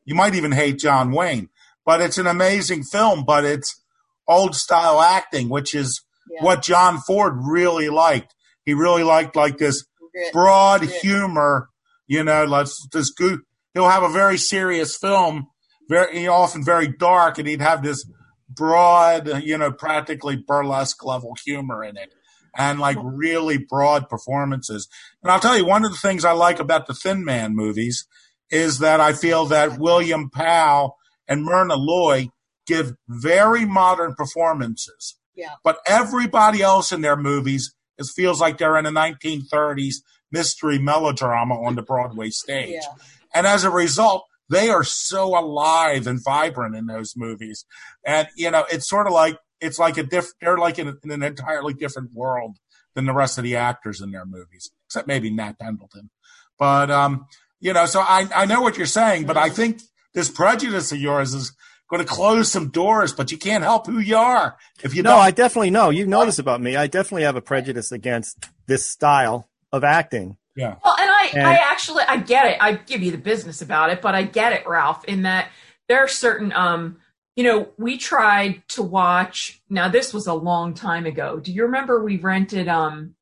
[0.05, 1.51] You might even hate John Wayne.
[1.87, 3.24] But it's an amazing film.
[3.24, 3.84] But it's
[4.27, 6.43] old style acting, which is Yeah.
[6.43, 8.35] what John Ford really liked.
[8.64, 10.33] He really liked like this Grit.
[10.33, 10.93] broad Grit.
[11.03, 11.68] humor.
[12.07, 13.41] You know, like this good.
[13.72, 15.49] He'll have a very serious film,
[15.89, 18.05] very often very dark, and he'd have this
[18.49, 22.12] broad, you know, practically burlesque level humor in it,
[22.57, 24.87] and like really broad performances.
[25.22, 28.07] And I'll tell you, one of the things I like about the Thin Man movies
[28.51, 30.97] is that I feel that William Powell
[31.27, 32.31] and Myrna Loy
[32.67, 35.17] give very modern performances.
[35.35, 35.55] Yeah.
[35.62, 39.97] But everybody else in their movies it feels like they're in a 1930s
[40.31, 42.71] mystery melodrama on the Broadway stage.
[42.73, 43.05] Yeah.
[43.35, 47.65] And as a result, they are so alive and vibrant in those movies.
[48.05, 51.11] And, you know, it's sort of like, it's like a diff, they're like in, in
[51.11, 52.57] an entirely different world
[52.95, 56.11] than the rest of the actors in their movies, except maybe Nat Pendleton.
[56.59, 57.27] But, um,
[57.61, 59.81] you know, so I, I know what you're saying, but I think
[60.12, 61.53] this prejudice of yours is
[61.91, 65.11] going to close some doors, but you can't help who you are if you no,
[65.11, 65.20] don't.
[65.20, 65.91] I definitely know.
[65.91, 66.76] You know this about me.
[66.76, 70.37] I definitely have a prejudice against this style of acting.
[70.57, 70.76] yeah.
[70.85, 72.57] Well, and I, And- I actually, I get it.
[72.61, 75.51] I give you the business about it, but I get it, Ralph, in that
[75.89, 76.99] there are certain, um,
[77.37, 79.61] you know, we tried to watch.
[79.68, 81.39] Now, this was a long time ago.
[81.41, 83.16] Do you remember we rented, um,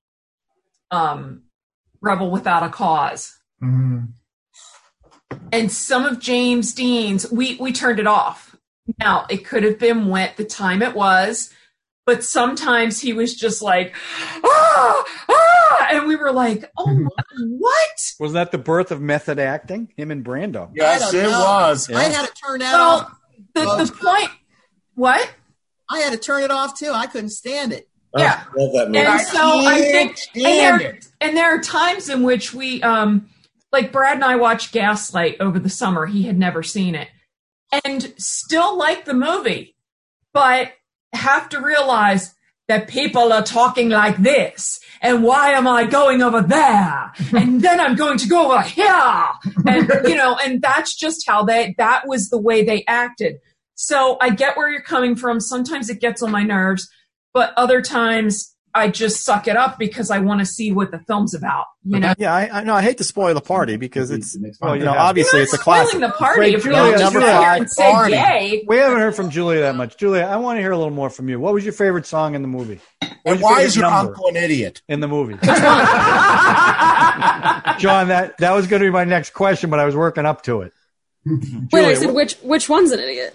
[0.91, 1.43] um,
[2.01, 3.39] Rebel Without a Cause?
[3.63, 4.05] mm-hmm.
[5.53, 8.52] and some of James Dean's we we turned it off.
[8.99, 11.51] Now it could have been when the time it was,
[12.05, 13.95] but sometimes he was just like
[14.45, 17.11] ah ah, and we were like, oh my,
[17.59, 18.13] what?
[18.19, 19.93] Was that the birth of method acting?
[19.97, 20.71] Him and Brando.
[20.75, 21.31] Yes, it know.
[21.45, 21.91] was.
[21.91, 23.19] I had to turn that Well, off.
[23.55, 24.31] the the point
[24.95, 25.31] what?
[25.91, 26.91] I had to turn it off too.
[26.93, 27.89] I couldn't stand it.
[28.17, 28.45] Yeah.
[28.47, 28.87] I love that.
[28.89, 33.29] And I so I think, and there, and there are times in which we, um,
[33.73, 36.05] like Brad and I watched Gaslight over the summer.
[36.07, 37.09] He had never seen it,
[37.85, 39.77] and still like the movie,
[40.33, 40.73] but
[41.13, 42.35] have to realize
[42.69, 47.81] that people are talking like this, and why am I going over there, and then
[47.81, 49.29] I'm going to go over here,
[49.67, 51.75] and you know, and that's just how they.
[51.79, 53.37] That was the way they acted.
[53.75, 55.41] So I get where you're coming from.
[55.41, 56.89] Sometimes it gets on my nerves
[57.33, 60.99] but other times I just suck it up because I want to see what the
[61.01, 61.67] film's about.
[61.85, 62.75] You know, Yeah, I, I know.
[62.75, 65.57] I hate to spoil the party because it's well, you know, obviously You're it's a
[65.57, 66.01] not spoiling classic.
[66.01, 68.13] the party Wait, if we Julia, all just here five, and say party.
[68.15, 68.65] yay.
[68.67, 69.99] We haven't heard from Julia that much.
[69.99, 71.39] Julia, I want to hear a little more from you.
[71.39, 72.81] What was your favorite song in the movie?
[73.25, 74.81] And why is your number uncle an idiot?
[74.89, 75.35] in the movie?
[77.79, 80.43] John, that that was going to be my next question, but I was working up
[80.45, 80.73] to it.
[81.25, 83.35] Wait, I said which which one's an idiot?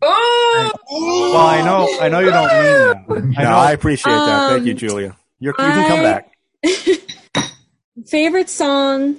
[0.00, 3.36] Oh, Well, I know, I know you don't mean that.
[3.38, 3.56] I No, know.
[3.56, 4.50] I appreciate that.
[4.50, 5.16] Thank you, Um, Julia.
[5.38, 6.28] You're, you can come I- back.
[8.06, 9.16] Favorite song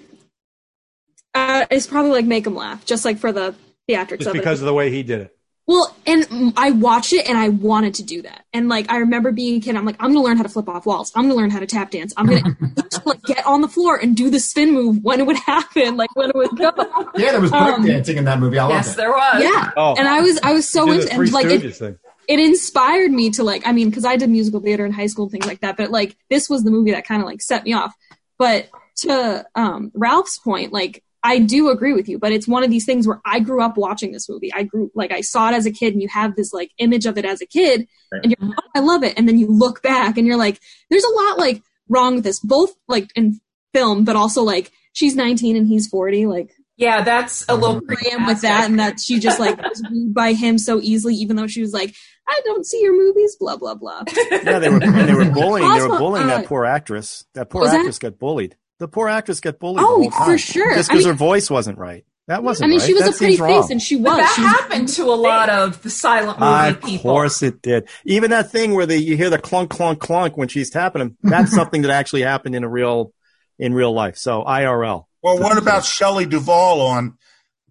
[1.34, 3.56] uh, is probably like "Make "Make 'Em Laugh," just like for the
[3.90, 5.38] theatrics just because of the way he did it.
[5.66, 8.44] Well, and I watched it and I wanted to do that.
[8.52, 10.68] And like I remember being a kid, I'm like, I'm gonna learn how to flip
[10.68, 11.12] off walls.
[11.16, 12.14] I'm gonna learn how to tap dance.
[12.18, 12.58] I'm gonna
[13.06, 16.14] like get on the floor and do the spin move when it would happen, like
[16.18, 16.72] when it would go.
[17.16, 18.60] Yeah, there was Um, breakdancing in that movie.
[18.60, 18.98] I loved yes, it.
[18.98, 19.42] there was.
[19.44, 19.96] Yeah, Oh.
[19.98, 21.98] and I was I was so into and like it, thing.
[22.28, 25.26] it inspired me to like I mean because I did musical theater in high school
[25.26, 27.64] and things like that but like this was the movie that kind of like set
[27.64, 27.94] me off
[28.38, 32.70] but to um Ralph's point like I do agree with you but it's one of
[32.70, 35.54] these things where I grew up watching this movie I grew like I saw it
[35.54, 38.26] as a kid and you have this like image of it as a kid and
[38.26, 40.60] you're like, oh, I love it and then you look back and you're like
[40.90, 43.40] there's a lot like wrong with this both like in
[43.74, 46.28] film but also like she's 19 and he's 40.
[46.28, 49.84] Like Yeah, that's a little I am with that, and that she just like was
[49.90, 51.94] wooed by him so easily, even though she was like,
[52.28, 54.04] I don't see your movies, blah blah blah.
[54.32, 55.72] Yeah, they were they were bullying.
[55.74, 57.26] They were bullying uh, that poor actress.
[57.34, 58.56] That poor was that- actress got bullied.
[58.84, 59.80] The poor actress got bullied.
[59.80, 60.26] Oh, the whole time.
[60.26, 60.76] for sure.
[60.76, 62.04] Just I because mean- her voice wasn't right.
[62.28, 62.66] That wasn't.
[62.66, 62.86] I mean, right.
[62.86, 63.62] she was That a pretty seems wrong.
[63.62, 64.18] face, and she But was.
[64.18, 67.12] that She was- happened to a lot of the silent movie Of people.
[67.14, 67.88] course it did.
[68.04, 71.18] Even that thing where they, you hear the clunk, clunk, clunk when she's tapping him.
[71.24, 73.14] That's something that actually happened in a real,
[73.58, 74.18] in real life.
[74.18, 75.06] So IRL.
[75.22, 77.18] Well, what about Shelley Duvall on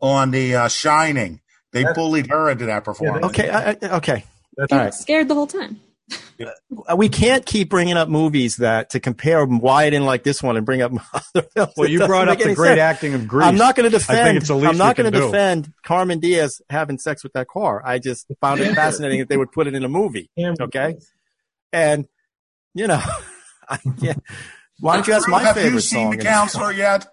[0.01, 1.41] on the uh, Shining?
[1.73, 3.27] They bullied her into that performance.
[3.27, 3.51] Okay.
[3.51, 4.25] I, I- okay.
[4.59, 4.95] All right.
[4.95, 5.79] scared the whole time.
[6.97, 10.57] We can't keep bringing up movies that to compare why I didn't like this one
[10.57, 11.73] and bring up other films.
[11.77, 12.81] Well, you brought up the great sense.
[12.81, 13.47] acting of Grease.
[13.47, 14.37] I'm not going to I think defend.
[14.39, 17.81] it's the least I'm not going to defend Cameron Diaz having sex with that car.
[17.85, 20.31] I just found it fascinating that they would put it in a movie.
[20.39, 20.97] Okay,
[21.73, 22.09] and
[22.75, 23.01] you know,
[23.69, 24.21] I can't.
[24.81, 26.11] Why don't you ask my Have favorite you seen song?
[26.13, 27.07] the in- counselor yet?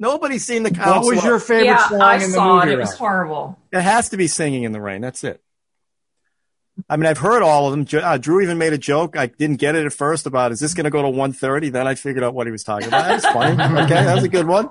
[0.00, 1.04] Nobody's seen the counselor.
[1.04, 2.70] What was your favorite yeah, song I in the saw movie?
[2.72, 2.74] it.
[2.74, 3.58] It was horrible.
[3.70, 5.42] It has to be "Singing in the Rain." That's it.
[6.88, 8.02] I mean, I've heard all of them.
[8.02, 9.16] Uh, Drew even made a joke.
[9.16, 11.68] I didn't get it at first about is this going to go to 130?
[11.70, 13.04] Then I figured out what he was talking about.
[13.06, 13.52] That was funny.
[13.84, 14.70] Okay, that was a good one.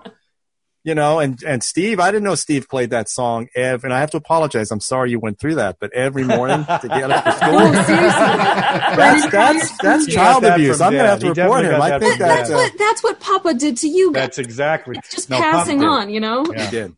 [0.83, 3.49] You know, and and Steve, I didn't know Steve played that song.
[3.55, 4.71] Ev, and I have to apologize.
[4.71, 8.95] I'm sorry you went through that, but every morning to get up to school, Oh,
[8.95, 10.77] that's that's that's child that abuse.
[10.77, 11.71] from I'm gonna have to report him.
[11.71, 14.21] got I think that's What, that's what Papa did to you guys.
[14.23, 14.95] That's exactly.
[15.11, 15.87] Just No, Papa passing did.
[15.87, 16.45] on, you know.
[16.45, 16.95] he did.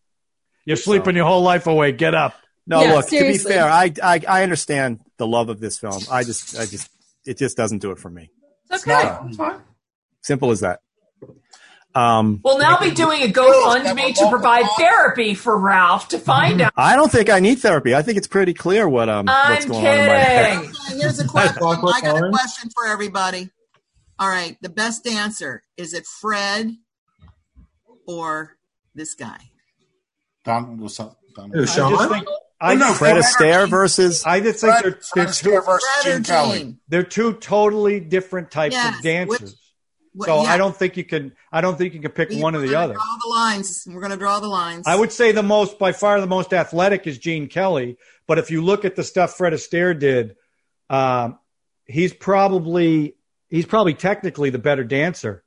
[0.66, 1.92] You're sleeping your whole life away.
[1.92, 2.36] Get up.
[2.66, 3.10] No, Yeah, look.
[3.10, 3.44] seriously.
[3.44, 6.02] To be fair, I, I I understand the love of this film.
[6.10, 6.90] I just I just
[7.26, 8.30] it just doesn't do it for me.
[8.72, 9.18] It's okay.
[10.22, 10.80] Simple as that.
[11.96, 16.74] Um, We'll now be doing a GoFundMe to provide therapy for Ralph to find out.
[16.76, 17.94] I don't think I need therapy.
[17.94, 20.56] I think it's pretty clear what um what's I'm going on in my head.
[20.60, 20.70] kidding.
[20.72, 21.64] Okay, Here's a question.
[21.64, 23.50] I got a question for everybody.
[24.18, 26.72] All right, the best dancer is it Fred
[28.08, 28.58] or
[28.96, 29.38] this guy?
[30.46, 31.18] Don, what's up?
[31.36, 31.52] Don?
[31.52, 32.26] Who, I Sean?
[32.72, 35.34] Just think I, no, Fred Fred Astaire versus I just think Fred, they're, Fred they're,
[35.34, 36.76] two, versus Gene Kelly.
[36.88, 39.42] They're two totally different types Yes, of dancers.
[39.42, 41.34] What- so yeah, I don't think you can.
[41.52, 42.94] I don't think you can pick we- one or the other.
[42.94, 43.88] Draw the lines.
[43.90, 44.86] We're going to draw the lines.
[44.88, 47.98] I would say the most, by far, the most athletic is Gene Kelly.
[48.28, 50.36] But if you look at the stuff Fred Astaire did,
[50.90, 51.40] um,
[51.86, 53.16] he's probably
[53.50, 55.44] he's probably technically the better dancer.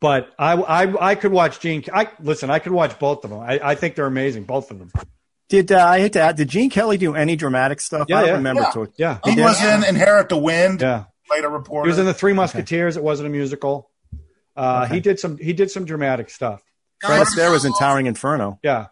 [0.00, 1.84] But I, I, I could watch Gene.
[1.92, 2.48] I listen.
[2.48, 3.40] I could watch both of them.
[3.40, 4.92] I, I think they're amazing, both of them.
[5.50, 6.36] Did uh, I hate to add?
[6.36, 8.06] Did Gene Kelly do any dramatic stuff?
[8.08, 8.34] Yeah, I don't yeah.
[8.36, 8.62] remember.
[8.62, 8.70] Yeah.
[8.70, 9.42] To, Yeah, He did?
[9.44, 10.80] was in Inherit the Wind.
[10.80, 11.04] yeah.
[11.28, 12.96] Played a He was in the Three Musketeers.
[12.96, 13.90] It wasn't a musical.
[14.56, 14.94] Uh, Okay.
[14.94, 15.36] He did some.
[15.38, 16.62] He did some dramatic stuff.
[17.04, 18.58] Fred Astaire was in Towering Inferno.
[18.62, 18.86] Yeah,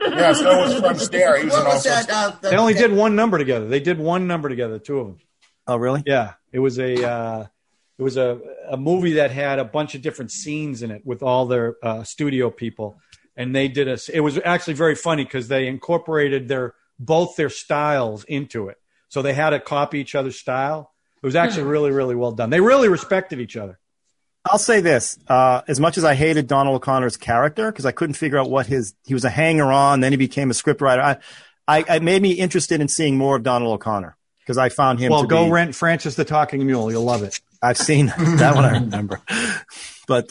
[0.00, 1.38] yeah, so was Fred Astaire.
[1.38, 1.88] He was in What was also.
[1.90, 2.10] that?
[2.10, 3.66] Uh, the, they only did one number together.
[3.68, 5.18] They did one number together, two of them.
[5.66, 6.02] Oh, really?
[6.04, 7.46] Yeah, it was a uh,
[7.98, 8.38] it was a
[8.68, 12.02] a movie that had a bunch of different scenes in it with all their uh,
[12.02, 12.98] studio people,
[13.36, 13.98] and they did a.
[14.12, 18.78] It was actually very funny because they incorporated their both their styles into it,
[19.08, 20.92] so they had to copy each other's style.
[21.22, 22.50] It was actually really really well done.
[22.50, 23.78] They really respected each other.
[24.44, 28.14] I'll say this: uh, as much as I hated Donald O'Connor's character because I couldn't
[28.14, 31.00] figure out what his he was a hanger on, then he became a scriptwriter.
[31.00, 31.18] I,
[31.66, 35.10] I, it made me interested in seeing more of Donald O'Connor because I found him.
[35.10, 36.90] well, to go be, rent Francis the Talking Mule.
[36.90, 37.40] You'll love it.
[37.62, 38.64] I've seen that one.
[38.64, 39.22] I remember,
[40.06, 40.30] but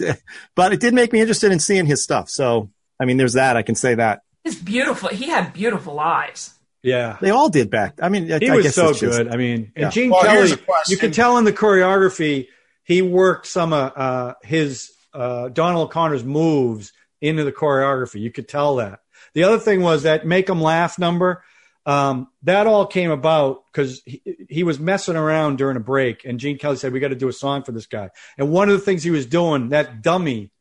[0.56, 2.30] but it did make me interested in seeing his stuff.
[2.30, 2.70] So
[3.00, 3.58] I mean, there's that.
[3.58, 5.10] I can say that He's beautiful.
[5.10, 6.54] He had beautiful eyes.
[6.82, 7.18] Yeah.
[7.22, 8.00] they all did back.
[8.02, 9.30] I mean, I, he I was guess so it's just- good.
[9.30, 9.90] I mean, and Yeah.
[9.90, 10.52] Gene Well, Kelly,
[10.90, 12.48] you can tell in the choreography,
[12.84, 16.92] he worked some of uh, his uh, Donald O'Connor's moves
[17.22, 18.20] into the choreography.
[18.20, 19.00] You could tell that.
[19.34, 21.44] The other thing was that make "Make 'Em Laugh" number.
[21.86, 26.40] Um, that all came about because he, he was messing around during a break, and
[26.40, 28.74] Gene Kelly said, "We got to do a song for this guy." And one of
[28.78, 30.52] the things he was doing, that dummy,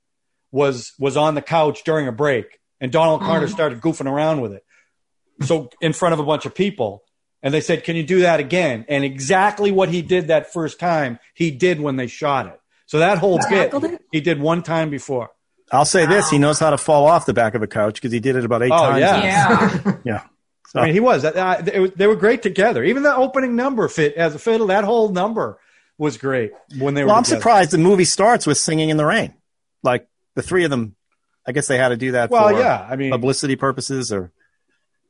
[0.53, 4.53] was was on the couch during a break, and Donald Carter started goofing around with
[4.53, 4.65] it
[5.43, 7.03] so in front of a bunch of people
[7.43, 10.79] and they said can you do that again and exactly what he did that first
[10.79, 13.73] time he did when they shot it so that whole bit
[14.13, 15.31] he did one time before
[15.73, 18.13] I'll say this: he knows how to fall off the back of a couch because
[18.13, 19.01] he did it about eight Oh, times.
[19.01, 19.23] yeah.
[19.25, 19.97] Yeah.
[20.05, 20.23] yeah.
[20.75, 24.15] i mean he was uh, they, they were great together even the opening number fit
[24.15, 25.59] as a fiddle that whole number
[25.99, 27.41] was great when they were Well, I'm together.
[27.41, 29.35] surprised the movie starts with singing in the rain.
[29.83, 30.95] Like the three of them,
[31.47, 34.31] I guess they had to do that well for yeah i mean publicity purposes or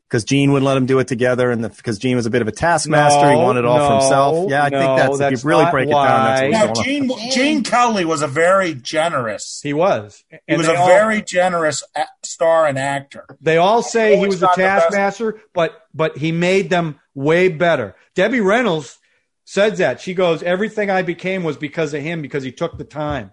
[0.08, 2.48] because Gene wouldn't let them do it together and because Gene was a bit of
[2.48, 3.30] a taskmaster.
[3.30, 4.50] he wanted it all for himself.
[4.50, 6.48] Yeah, I no, think that's, that's if you really not break it down, that's why.
[6.50, 6.84] what's Now, on.
[6.84, 9.60] Gene, Gene Kelly was a very generous.
[9.62, 13.24] he was He was a all- very generous a- star and actor.
[13.40, 14.82] They all say he was a not the best.
[14.88, 17.96] taskmaster, but but he made them way better.
[18.14, 18.98] Debbie Reynolds
[19.46, 20.02] said that.
[20.02, 23.32] She goes, "Everything I became was because of him because he took the time."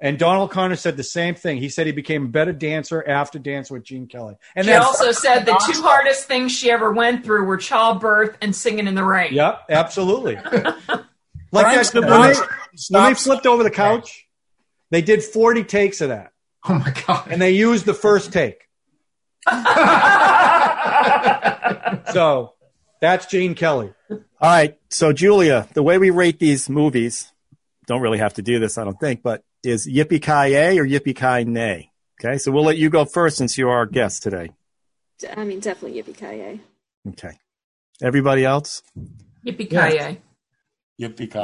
[0.00, 1.58] And Donald Connor said the same thing.
[1.58, 4.36] He said he became a better dancer after dancing with Gene Kelly.
[4.54, 8.54] And she also said the two hardest things she ever went through were childbirth and
[8.54, 9.34] singing in the rain.
[9.34, 10.36] Yep, absolutely.
[10.44, 10.84] like Frank
[11.52, 12.38] that, Sinatra when, they,
[12.90, 14.26] when they flipped over the couch,
[14.90, 16.32] they did 40 takes of that.
[16.68, 17.28] Oh my god!
[17.30, 18.68] And they used the first take.
[22.12, 22.54] so
[23.00, 23.92] that's Gene Kelly.
[24.10, 24.76] All right.
[24.90, 27.32] So, Julia, the way we rate these movies,
[27.86, 30.86] don't really have to do this, I don't think, but is yippee ki yay or
[30.86, 31.90] yippee ki nay?
[32.20, 34.50] Okay, so we'll let you go first since you are our guest today.
[35.36, 36.60] I mean, definitely yippee ki yay.
[37.08, 37.38] Okay.
[38.02, 38.82] Everybody else?
[39.44, 40.20] Yippee ki yay.
[41.00, 41.38] Yippee ki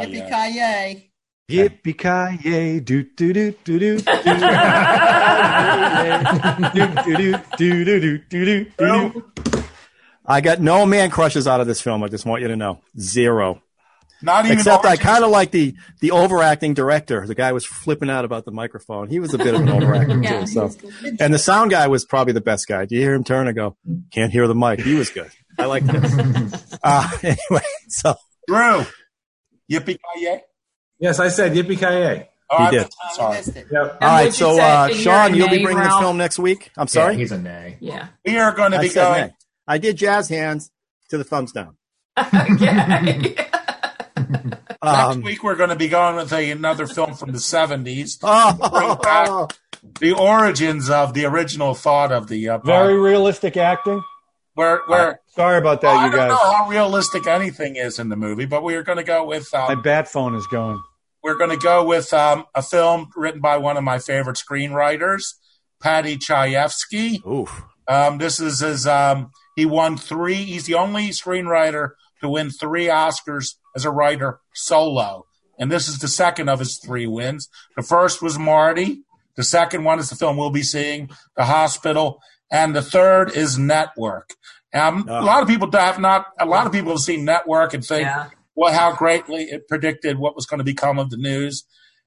[0.56, 1.10] yay.
[1.50, 2.80] Yippee ki yay.
[2.80, 3.98] Do do do do do do.
[6.74, 9.24] Do do do do do do do.
[10.26, 12.02] I got no man crushes out of this film.
[12.02, 13.60] I just want you to know zero.
[14.22, 17.26] Not even Except I kind of like the the overacting director.
[17.26, 19.08] The guy was flipping out about the microphone.
[19.08, 20.46] He was a bit of an overacting Yeah, too.
[20.46, 20.70] So,
[21.20, 22.86] and the sound guy was probably the best guy.
[22.86, 23.76] Do you hear him turn and go?
[24.12, 24.80] Can't hear the mic.
[24.80, 25.30] He was good.
[25.58, 26.74] I like this.
[26.82, 28.14] uh, anyway, so
[28.48, 28.84] Drew.
[29.70, 30.40] Yippee ki yay.
[30.98, 32.28] Yes, I said yippee ki yay.
[32.50, 32.82] Oh, He I did.
[32.82, 32.96] missed.
[33.14, 33.36] Sorry.
[33.36, 33.66] Yep.
[33.72, 34.24] all what'd right.
[34.26, 36.02] you So uh, Sean, you'll be nay, bringing the Ralph?
[36.02, 36.70] film next week.
[36.76, 37.16] I'm Yeah, sorry.
[37.16, 37.76] he's a nay.
[37.80, 38.08] Yeah.
[38.24, 39.20] We are going to be going.
[39.28, 39.34] nay.
[39.66, 40.70] I did jazz hands
[41.10, 41.76] to the thumbs down.
[42.18, 43.34] Okay.
[44.88, 48.18] Um, Next week we're going to be going with a, another film from the seventies.
[48.22, 49.56] oh, back
[50.00, 54.02] the origins of the original thought of the uh, Very realistic acting.
[54.54, 56.30] where where Sorry about that, well, I you don't guys.
[56.30, 59.48] know how realistic anything is in the movie, but we are going to go with
[59.52, 60.80] My um, bat phone is going.
[61.22, 65.34] we're going to go with um, a film written by one of my favorite screenwriters,
[65.82, 67.24] Paddy Chayefsky.
[67.26, 67.62] Oof.
[67.88, 68.86] Um, this is his.
[68.86, 70.34] Um, he won three.
[70.44, 75.26] He's the only screenwriter to win three Oscars as a writer solo,
[75.58, 77.48] and this is the second of his three wins.
[77.76, 79.02] The first was Marty.
[79.36, 82.20] The second one is the film we'll be seeing, The Hospital,
[82.50, 84.30] and the third is Network.
[84.72, 85.20] Um, Oh.
[85.20, 86.26] A lot of people have not.
[86.38, 88.30] A lot of people have seen Network and think, Yeah.
[88.54, 91.64] well, how greatly it predicted what was going to become of the news,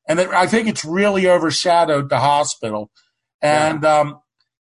[0.08, 2.92] and it, I think it's really overshadowed The Hospital.
[3.42, 4.20] And um,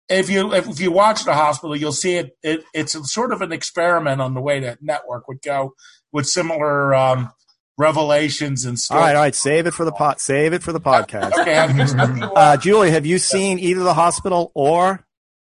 [0.09, 2.63] if you if, if you watch the hospital, you'll see it, it.
[2.73, 5.73] It's sort of an experiment on the way that network would go
[6.11, 7.31] with similar um,
[7.77, 8.97] revelations and stuff.
[8.97, 9.01] stories.
[9.07, 9.35] right, all right.
[9.35, 10.19] Save it for the pot.
[10.19, 11.31] Save it for the podcast.
[11.39, 15.05] Okay, have have you, Uh, Julie, have you seen either the hospital or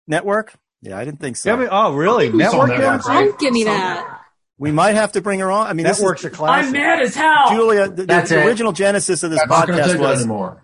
[0.07, 0.53] network?
[0.81, 1.49] Yeah, I didn't think so.
[1.49, 2.31] Yeah, I mean, oh, really?
[2.31, 2.69] Network?
[2.69, 3.25] Network, right?
[3.25, 4.21] Don't give me that.
[4.57, 5.67] we might have to bring her on.
[5.67, 6.67] I mean, this Network's is, a classic.
[6.67, 7.49] I'm mad as hell.
[7.49, 7.87] Julia.
[7.89, 10.63] The, the- That's the original genesis of this That's Not going to podcast was anymore.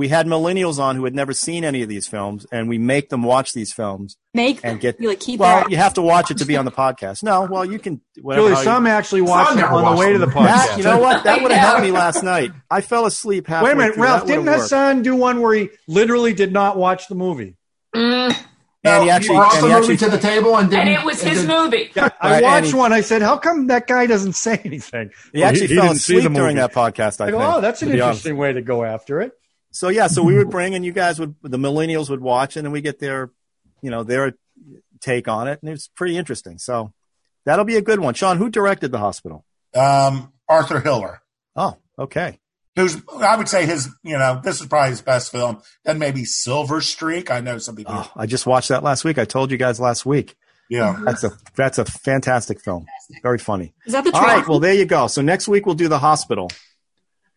[0.00, 3.10] We had millennials on who had never seen any of these films, and we make
[3.10, 4.98] them watch these films Make and get.
[4.98, 7.22] you like keep well, you have to watch it to be on the podcast.
[7.22, 8.00] No, well, you can.
[8.22, 10.46] Whatever, Julie, how you- some actually watched it on the watched way to the podcast.
[10.46, 11.24] that, you know what?
[11.24, 12.50] That would have helped me last night.
[12.70, 13.68] I fell asleep halfway.
[13.68, 14.02] Wait a minute, through.
[14.04, 14.20] Ralph.
[14.22, 14.62] That Didn't would've worked.
[14.62, 17.56] Hassan do one where he literally did not watch the movie?
[17.94, 18.34] Mm.
[18.82, 20.88] And he No, actually, Brought and the he movie actually to the table and didn't.
[20.88, 21.90] And it was his did- movie.
[21.96, 22.94] I Right, watched he- one.
[22.94, 26.56] I said, "How come that guy doesn't say anything?" He actually fell didn't asleep during
[26.56, 27.20] that podcast.
[27.20, 28.20] I, I go, think, "Oh, that's an to be honest.
[28.20, 29.32] interesting way to go after it."
[29.72, 32.60] So yeah, so we would bring and you guys would the millennials would watch it
[32.60, 33.30] and we get their
[33.82, 34.34] you know their
[35.00, 36.58] take on it and it's pretty interesting.
[36.58, 36.92] So
[37.46, 38.14] that'll be a good one.
[38.14, 39.44] Sean, who directed the hospital?
[39.74, 41.22] um, Arthur Hiller,
[41.54, 42.40] Oh, okay.
[42.74, 43.88] who's I would say his.
[44.02, 45.62] You know, this is probably his best film.
[45.84, 47.30] Then maybe Silver Streak.
[47.30, 47.94] I know some people.
[47.96, 49.16] Oh, I just watched that last week.
[49.18, 50.34] I told you guys last week.
[50.68, 50.98] Yeah.
[51.04, 52.86] That's a that's a fantastic film.
[53.22, 53.74] Very funny.
[53.86, 54.32] Is that the All truth?
[54.34, 55.06] right, well there you go.
[55.06, 56.50] So next week we'll do the hospital.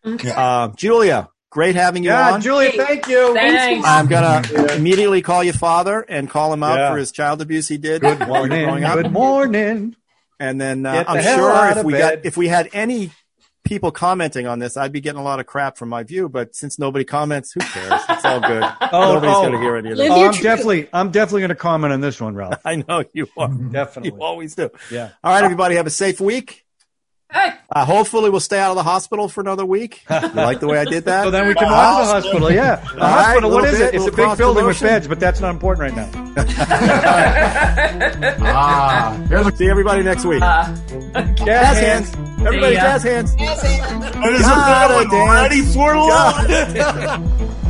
[0.04, 0.32] Okay.
[0.34, 2.42] Uh, Julia, great having you Yeah, on.
[2.42, 3.32] Julia, thank you.
[3.32, 3.86] Thanks.
[3.88, 4.42] I'm gonna
[4.74, 6.90] immediately call your father and call him out Yeah.
[6.92, 8.64] for his child abuse he did Good while you were morning.
[8.66, 8.96] growing up.
[8.96, 9.96] Good morning.
[10.40, 12.16] And then uh, the I'm hell sure if we bed.
[12.18, 13.12] got if we had any
[13.62, 16.28] people commenting on this, I'd be getting a lot of crap from my view.
[16.28, 18.02] But since nobody comments, who cares?
[18.10, 18.62] It's all good.
[18.92, 19.40] Oh, Nobody's oh.
[19.42, 20.16] going to hear any of Live this.
[20.18, 22.60] Oh, I'm definitely, I'm definitely going to comment on this one, Ralph.
[22.64, 23.48] I know you are.
[23.48, 24.10] Definitely.
[24.18, 24.70] You always do.
[24.90, 25.10] Yeah.
[25.24, 26.63] All right, everybody, have a safe week.
[27.34, 27.52] Hey.
[27.68, 30.04] Uh, hopefully, we'll stay out of the hospital for another week.
[30.10, 31.24] You like the way I did that?
[31.24, 32.40] So then we can The watch the hospital.
[32.40, 32.50] hospital.
[32.52, 33.50] Yeah, the All right, hospital.
[33.50, 33.96] What little is bit, it?
[33.96, 36.08] It's a big building with beds, but that's not important right now.
[38.46, 40.42] Ah, here's See everybody next week.
[40.42, 40.74] Uh,
[41.44, 42.12] jazz hands.
[42.46, 42.80] Everybody, ya.
[42.82, 43.34] jazz hands.
[43.38, 45.30] It is God a villain damn.
[45.30, 47.54] ready for love.